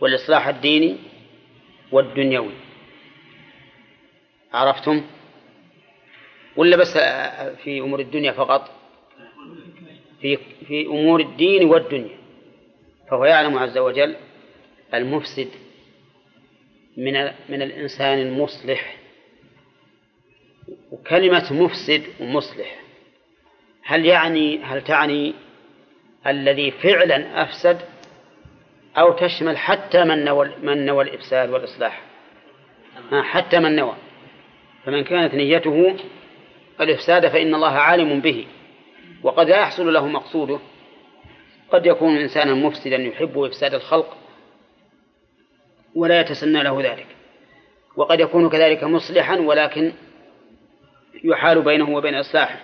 والإصلاح 0.00 0.48
الديني 0.48 0.96
والدنيوي 1.92 2.52
عرفتم؟ 4.52 5.02
ولا 6.56 6.76
بس 6.76 6.92
في 7.64 7.80
أمور 7.80 8.00
الدنيا 8.00 8.32
فقط؟ 8.32 8.70
في 10.20 10.38
في 10.68 10.86
أمور 10.86 11.20
الدين 11.20 11.64
والدنيا 11.64 12.18
فهو 13.10 13.24
يعلم 13.24 13.58
عز 13.58 13.78
وجل 13.78 14.16
المفسد 14.94 15.48
من 16.96 17.24
من 17.48 17.62
الإنسان 17.62 18.18
المصلح 18.18 18.96
وكلمة 20.92 21.52
مفسد 21.52 22.02
ومصلح 22.20 22.76
هل 23.82 24.06
يعني 24.06 24.58
هل 24.62 24.84
تعني 24.84 25.34
الذي 26.26 26.70
فعلا 26.70 27.42
أفسد 27.42 27.78
أو 28.98 29.12
تشمل 29.12 29.58
حتى 29.58 30.04
من 30.04 30.24
نوى 30.24 30.50
من 30.62 30.86
نوى 30.86 31.04
الإفساد 31.04 31.50
والإصلاح 31.50 32.02
حتى 33.12 33.58
من 33.58 33.76
نوى 33.76 33.94
فمن 34.84 35.04
كانت 35.04 35.34
نيته 35.34 35.96
الإفساد 36.80 37.28
فإن 37.28 37.54
الله 37.54 37.72
عالم 37.72 38.20
به 38.20 38.46
وقد 39.22 39.48
لا 39.48 39.60
يحصل 39.60 39.92
له 39.92 40.06
مقصوده 40.08 40.58
قد 41.72 41.86
يكون 41.86 42.16
إنسانا 42.16 42.54
مفسدا 42.54 42.96
يحب 42.96 43.38
إفساد 43.38 43.74
الخلق 43.74 44.16
ولا 45.96 46.20
يتسنى 46.20 46.62
له 46.62 46.80
ذلك 46.82 47.06
وقد 47.96 48.20
يكون 48.20 48.48
كذلك 48.50 48.84
مصلحا 48.84 49.36
ولكن 49.36 49.92
يحال 51.24 51.62
بينه 51.62 51.90
وبين 51.96 52.14
إصلاحه 52.14 52.60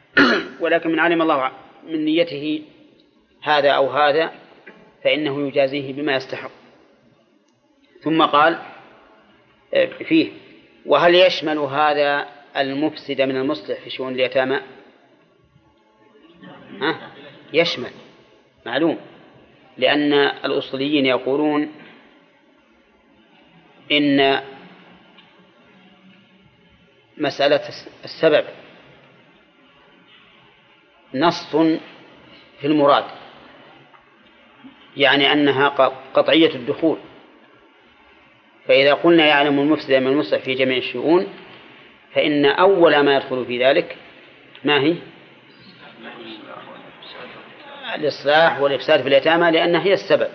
ولكن 0.60 0.90
من 0.92 0.98
علم 0.98 1.22
الله 1.22 1.50
من 1.86 2.04
نيته 2.04 2.62
هذا 3.42 3.70
أو 3.70 3.90
هذا 3.90 4.30
فإنه 5.04 5.48
يجازيه 5.48 5.92
بما 5.92 6.14
يستحق 6.16 6.50
ثم 8.00 8.22
قال 8.22 8.58
آه، 9.74 9.86
فيه 9.86 10.30
وهل 10.86 11.14
يشمل 11.14 11.58
هذا 11.58 12.26
المفسد 12.56 13.20
من 13.20 13.36
المصلح 13.36 13.80
في 13.80 13.90
شؤون 13.90 14.12
اليتامى 14.12 14.60
ها؟ 16.80 17.10
يشمل 17.52 17.90
معلوم 18.66 18.98
لأن 19.78 20.12
الأصوليين 20.12 21.06
يقولون 21.06 21.68
إن 23.92 24.40
مسألة 27.18 27.60
السبب 28.04 28.44
نص 31.14 31.56
في 32.60 32.64
المراد 32.64 33.04
يعني 34.96 35.32
أنها 35.32 35.68
قطعية 36.14 36.54
الدخول 36.54 36.98
فإذا 38.66 38.94
قلنا 38.94 39.26
يعلم 39.26 39.58
المفسد 39.60 39.92
من 39.92 40.06
المصلح 40.06 40.42
في 40.42 40.54
جميع 40.54 40.76
الشؤون 40.76 41.26
فإن 42.14 42.46
أول 42.46 43.00
ما 43.00 43.14
يدخل 43.16 43.46
في 43.46 43.64
ذلك 43.64 43.96
ما 44.64 44.80
هي؟ 44.80 44.96
الإصلاح 47.94 48.60
والإفساد 48.60 49.00
في 49.02 49.08
اليتامى 49.08 49.50
لأنها 49.50 49.82
هي 49.82 49.92
السبب 49.92 50.28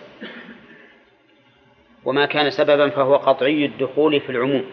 وما 2.06 2.26
كان 2.26 2.50
سببا 2.52 2.90
فهو 2.90 3.16
قطعي 3.16 3.66
الدخول 3.66 4.22
في 4.22 4.30
العموم 4.30 4.66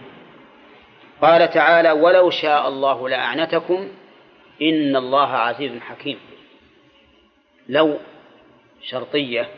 قال 1.22 1.50
تعالى 1.50 1.90
ولو 1.92 2.30
شاء 2.30 2.68
الله 2.68 3.08
لأعنتكم 3.08 3.88
إن 4.62 4.96
الله 4.96 5.28
عزيز 5.28 5.80
حكيم 5.80 6.18
لو 7.68 7.98
شرطية 8.82 9.48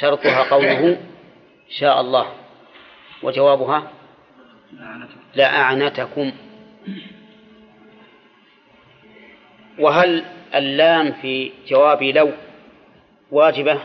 شرطها 0.00 0.50
قوله 0.50 1.00
شاء 1.78 2.00
الله 2.00 2.26
وجوابها 3.22 3.90
لأعنتكم 5.34 6.32
وهل 9.78 10.24
اللام 10.54 11.12
في 11.12 11.52
جواب 11.68 12.02
لو 12.02 12.30
واجبة 13.30 13.80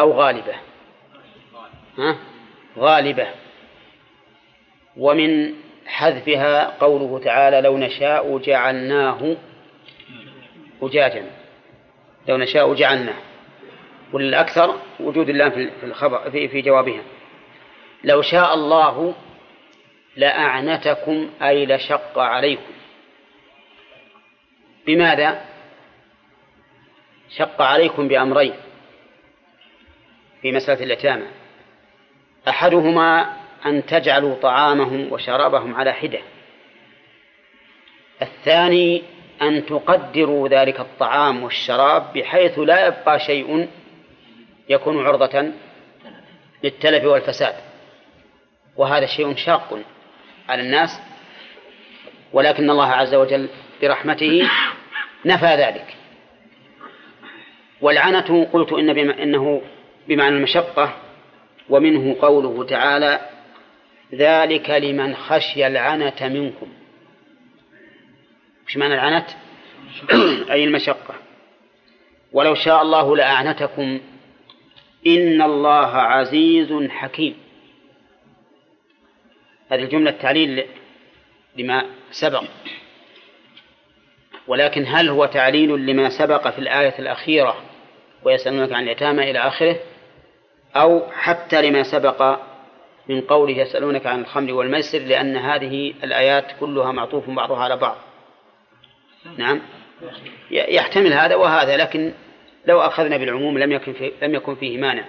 أو 0.00 0.12
غالبة 0.12 0.54
ها؟ 1.98 2.16
غالبة 2.78 3.26
ومن 4.96 5.54
حذفها 5.86 6.76
قوله 6.80 7.24
تعالى 7.24 7.60
لو 7.60 7.78
نشاء 7.78 8.38
جعلناه 8.38 9.36
أجاجا 10.82 11.30
لو 12.28 12.36
نشاء 12.36 12.74
جعلناه 12.74 13.18
والأكثر 14.12 14.78
وجود 15.00 15.28
الله 15.28 15.48
في 15.50 15.70
الخبر 15.82 16.30
في, 16.30 16.48
في 16.48 16.62
جوابها 16.62 17.02
لو 18.04 18.22
شاء 18.22 18.54
الله 18.54 19.14
لأعنتكم 20.16 21.30
أي 21.42 21.66
لشق 21.66 22.18
عليكم 22.18 22.72
بماذا 24.86 25.44
شق 27.36 27.62
عليكم 27.62 28.08
بأمرين 28.08 28.54
في 30.42 30.52
مسألة 30.52 30.82
اليتامى 30.84 31.26
أحدهما 32.48 33.36
أن 33.66 33.86
تجعلوا 33.86 34.34
طعامهم 34.42 35.12
وشرابهم 35.12 35.74
على 35.74 35.92
حدة 35.92 36.18
الثاني 38.22 39.02
أن 39.42 39.66
تقدروا 39.66 40.48
ذلك 40.48 40.80
الطعام 40.80 41.42
والشراب 41.42 42.12
بحيث 42.14 42.58
لا 42.58 42.86
يبقى 42.86 43.18
شيء 43.20 43.68
يكون 44.68 45.06
عرضة 45.06 45.52
للتلف 46.64 47.04
والفساد 47.04 47.54
وهذا 48.76 49.06
شيء 49.06 49.36
شاق 49.36 49.78
على 50.48 50.62
الناس 50.62 51.00
ولكن 52.32 52.70
الله 52.70 52.88
عز 52.92 53.14
وجل 53.14 53.48
برحمته 53.82 54.50
نفى 55.24 55.46
ذلك 55.46 55.96
والعنة 57.80 58.44
قلت 58.52 58.72
إن 58.72 58.92
بما 58.92 59.22
إنه 59.22 59.62
بمعنى 60.10 60.36
المشقة 60.36 60.94
ومنه 61.68 62.16
قوله 62.22 62.64
تعالى 62.66 63.20
ذلك 64.14 64.70
لمن 64.70 65.16
خشي 65.16 65.66
العنة 65.66 66.16
منكم 66.22 66.68
مش 68.66 68.76
معنى 68.76 68.94
العنت 68.94 69.26
أي 70.52 70.64
المشقة 70.64 71.14
ولو 72.32 72.54
شاء 72.54 72.82
الله 72.82 73.16
لأعنتكم 73.16 74.00
إن 75.06 75.42
الله 75.42 75.84
عزيز 75.96 76.88
حكيم 76.90 77.34
هذه 79.70 79.82
الجملة 79.82 80.10
تعليل 80.10 80.64
لما 81.56 81.84
سبق 82.10 82.44
ولكن 84.46 84.84
هل 84.88 85.08
هو 85.08 85.26
تعليل 85.26 85.70
لما 85.86 86.08
سبق 86.18 86.48
في 86.48 86.58
الآية 86.58 86.98
الأخيرة 86.98 87.62
ويسألونك 88.24 88.72
عن 88.72 88.82
اليتامى 88.82 89.30
إلى 89.30 89.38
آخره 89.38 89.76
أو 90.76 91.10
حتى 91.12 91.62
لما 91.62 91.82
سبق 91.82 92.38
من 93.08 93.20
قوله 93.20 93.56
يسألونك 93.58 94.06
عن 94.06 94.20
الخمر 94.20 94.52
والميسر 94.52 94.98
لأن 94.98 95.36
هذه 95.36 95.94
الآيات 96.04 96.44
كلها 96.60 96.92
معطوف 96.92 97.30
بعضها 97.30 97.58
على 97.58 97.76
بعض 97.76 97.96
نعم 99.38 99.60
يحتمل 100.50 101.12
هذا 101.12 101.34
وهذا 101.34 101.76
لكن 101.76 102.12
لو 102.66 102.80
أخذنا 102.80 103.16
بالعموم 103.16 103.58
لم 103.58 103.72
يكن 103.72 103.92
في 103.92 104.12
لم 104.22 104.34
يكن 104.34 104.54
فيه 104.54 104.78
مانع 104.78 105.04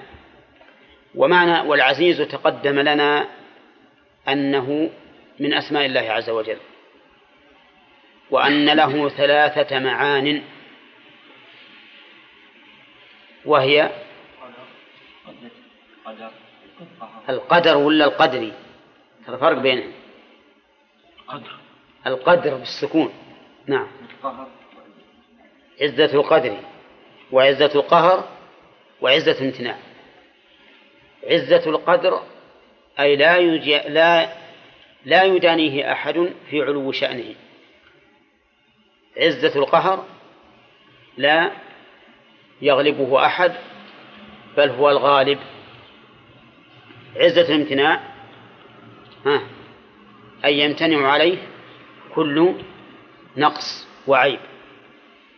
ومعنى 1.16 1.70
والعزيز 1.70 2.18
تقدم 2.22 2.80
لنا 2.80 3.28
أنه 4.30 4.90
من 5.40 5.54
أسماء 5.54 5.86
الله 5.86 6.02
عز 6.12 6.30
وجل 6.30 6.58
وأن 8.32 8.66
له 8.70 9.10
ثلاثة 9.10 9.80
معان 9.80 10.42
وهي 13.46 13.90
القدر 16.08 16.32
القدر 17.30 17.78
ولا 17.78 18.06
القدري 18.06 18.54
ترى 19.28 19.38
فرق 19.38 19.58
بينهم 19.58 19.92
القدر 21.30 21.52
القدر 22.08 22.56
بالسكون 22.56 23.14
نعم 23.68 23.88
القهر 24.12 24.48
عزة 25.82 26.14
القدر 26.14 26.58
وعزة 27.32 27.72
القهر 27.76 28.28
وعزة 29.02 29.40
الامتناع 29.42 29.78
عزة 31.24 31.66
القدر 31.70 32.22
أي 33.00 33.16
لا 33.16 33.38
يجي 33.38 33.78
لا 33.78 34.34
لا 35.06 35.24
يدانيه 35.24 35.92
أحد 35.92 36.34
في 36.50 36.62
علو 36.62 36.92
شأنه 36.92 37.36
عزة 39.18 39.56
القهر 39.56 40.06
لا 41.18 41.52
يغلبه 42.62 43.26
أحد 43.26 43.54
بل 44.58 44.70
هو 44.70 44.90
الغالب 44.90 45.40
عزة 47.16 47.56
الامتناع 47.56 48.02
ها 49.26 49.42
أن 50.46 50.54
يمتنع 50.54 51.08
عليه 51.08 51.38
كل 52.16 52.54
نقص 53.38 53.88
وعيب 54.08 54.40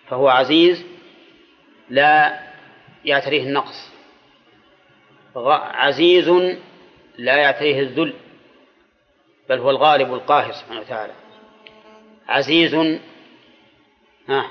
فهو 0.09 0.28
عزيز 0.30 0.84
لا 1.89 2.39
يعتريه 3.05 3.43
النقص 3.43 3.89
عزيز 5.36 6.30
لا 7.17 7.36
يعتريه 7.38 7.80
الذل 7.80 8.13
بل 9.49 9.57
هو 9.59 9.69
الغالب 9.69 10.13
القاهر 10.13 10.51
سبحانه 10.51 10.80
وتعالى 10.80 11.13
عزيز 12.28 12.99
ها 14.30 14.45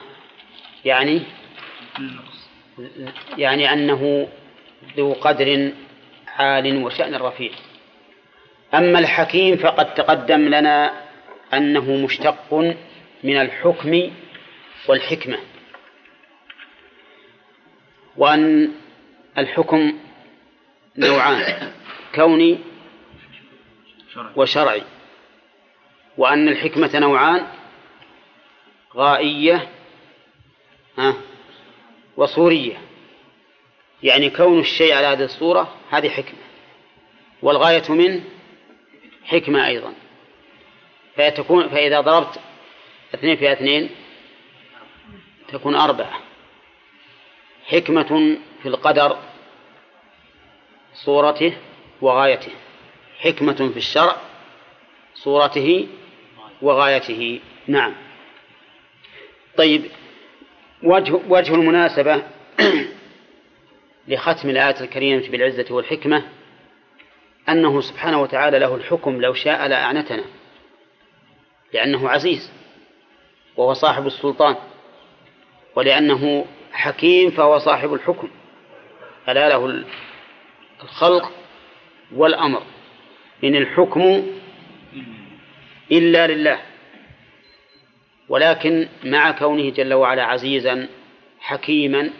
يعني 0.84 1.22
يعني 3.38 3.72
أنه 3.72 4.28
ذو 4.96 5.12
قدر 5.12 5.72
عال 6.36 6.84
وشأن 6.84 7.14
رفيع 7.14 7.50
أما 8.74 8.98
الحكيم 8.98 9.56
فقد 9.56 9.94
تقدم 9.94 10.40
لنا 10.40 10.92
أنه 11.54 12.04
مشتق 12.04 12.54
من 13.24 13.36
الحكم 13.40 14.10
والحكمة 14.88 15.38
وأن 18.16 18.72
الحكم 19.38 19.98
نوعان 20.96 21.72
كوني 22.14 22.58
وشرعي 24.36 24.82
وأن 26.18 26.48
الحكمة 26.48 26.98
نوعان 26.98 27.46
غائية 28.96 29.68
وصورية 32.16 32.78
يعني 34.02 34.30
كون 34.30 34.60
الشيء 34.60 34.94
على 34.94 35.06
هذه 35.06 35.24
الصورة 35.24 35.74
هذه 35.90 36.08
حكمة 36.08 36.40
والغاية 37.42 37.82
منه 37.92 38.24
حكمة 39.24 39.66
أيضا 39.66 39.94
فتكون 41.16 41.68
فإذا 41.68 42.00
ضربت 42.00 42.40
اثنين 43.14 43.36
في 43.36 43.52
اثنين 43.52 43.90
تكون 45.48 45.74
أربعة 45.76 46.20
حكمة 47.66 48.36
في 48.62 48.68
القدر 48.68 49.16
صورته 50.94 51.56
وغايته 52.00 52.52
حكمة 53.18 53.56
في 53.72 53.76
الشرع 53.76 54.16
صورته 55.14 55.88
وغايته 56.62 57.40
نعم 57.66 57.94
طيب 59.56 59.82
وجه 60.82 61.12
وجه 61.28 61.54
المناسبة 61.54 62.22
لختم 64.08 64.48
الآية 64.50 64.80
الكريمة 64.80 65.28
بالعزة 65.28 65.64
والحكمة 65.74 66.22
أنه 67.48 67.80
سبحانه 67.80 68.20
وتعالى 68.22 68.58
له 68.58 68.74
الحكم 68.74 69.20
لو 69.20 69.34
شاء 69.34 69.68
لأعنتنا 69.68 70.24
لأنه 71.72 72.08
عزيز 72.08 72.50
وهو 73.56 73.72
صاحب 73.74 74.06
السلطان 74.06 74.56
ولأنه 75.76 76.46
حكيم 76.72 77.30
فهو 77.30 77.58
صاحب 77.58 77.94
الحكم 77.94 78.28
ألا 79.28 79.48
له 79.48 79.84
الخلق 80.82 81.32
والأمر 82.14 82.62
إن 83.44 83.56
الحكم 83.56 84.26
إلا 85.92 86.26
لله 86.26 86.60
ولكن 88.28 88.88
مع 89.04 89.30
كونه 89.30 89.70
جل 89.70 89.94
وعلا 89.94 90.24
عزيزا 90.24 90.88
حكيما 91.40 92.10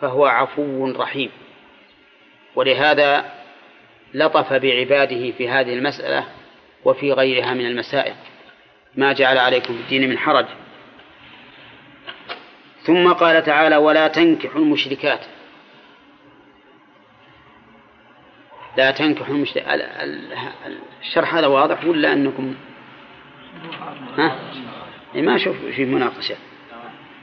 فهو 0.00 0.26
عفو 0.26 0.86
رحيم 0.90 1.30
ولهذا 2.56 3.24
لطف 4.14 4.52
بعباده 4.52 5.30
في 5.32 5.48
هذه 5.48 5.72
المسألة 5.72 6.26
وفي 6.84 7.12
غيرها 7.12 7.54
من 7.54 7.66
المسائل 7.66 8.14
ما 8.96 9.12
جعل 9.12 9.38
عليكم 9.38 9.74
في 9.76 9.80
الدين 9.80 10.08
من 10.10 10.18
حرج 10.18 10.46
ثم 12.86 13.12
قال 13.12 13.42
تعالى 13.42 13.76
ولا 13.76 14.08
تنكحوا 14.08 14.60
المشركات 14.60 15.20
لا 18.76 18.90
تنكحوا 18.90 19.34
المشركات 19.34 19.80
الشرح 21.00 21.34
هذا 21.34 21.46
واضح 21.46 21.84
ولا 21.84 22.12
أنكم 22.12 22.54
ها؟ 24.18 24.38
إيه، 25.14 25.22
ما 25.22 25.38
شوف 25.38 25.56
في 25.76 25.84
مناقشة 25.84 26.36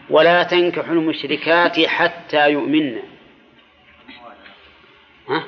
ولا 0.10 0.44
تنكحوا 0.44 0.94
المشركات 0.94 1.80
حتى 1.80 2.50
يؤمن 2.52 3.00
ها؟ 5.30 5.46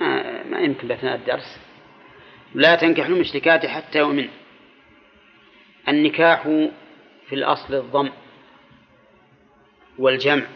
ما, 0.00 0.42
ما 0.42 0.60
يمكن 0.60 0.90
أثناء 0.92 1.14
الدرس 1.14 1.60
لا 2.54 2.74
تنكحوا 2.76 3.14
المشركات 3.14 3.66
حتى 3.66 3.98
يؤمن 3.98 4.28
النكاح 5.88 6.42
في 7.28 7.32
الأصل 7.32 7.74
الضم 7.74 8.10
والجمع 9.98 10.46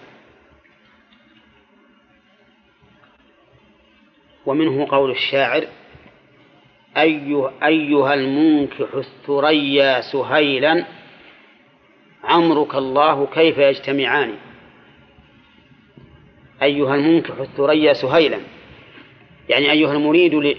ومنه 4.47 4.89
قول 4.91 5.11
الشاعر 5.11 5.67
أيها 7.67 8.15
المنكح 8.15 8.95
الثريا 8.95 10.01
سهيلا 10.13 10.87
عمرك 12.27 12.74
الله 12.74 13.27
كيف 13.27 13.59
يجتمعان 13.59 14.35
أيها 16.62 16.95
المنكح 16.95 17.39
الثريا 17.41 17.93
سهيلا 17.93 18.39
يعني 19.49 19.70
أيها 19.72 19.93
المريد 19.93 20.57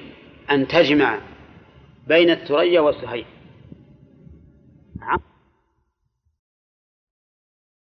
أن 0.51 0.67
تجمع 0.67 1.17
بين 2.07 2.29
الثريا 2.29 2.81
وسهيل 2.81 3.36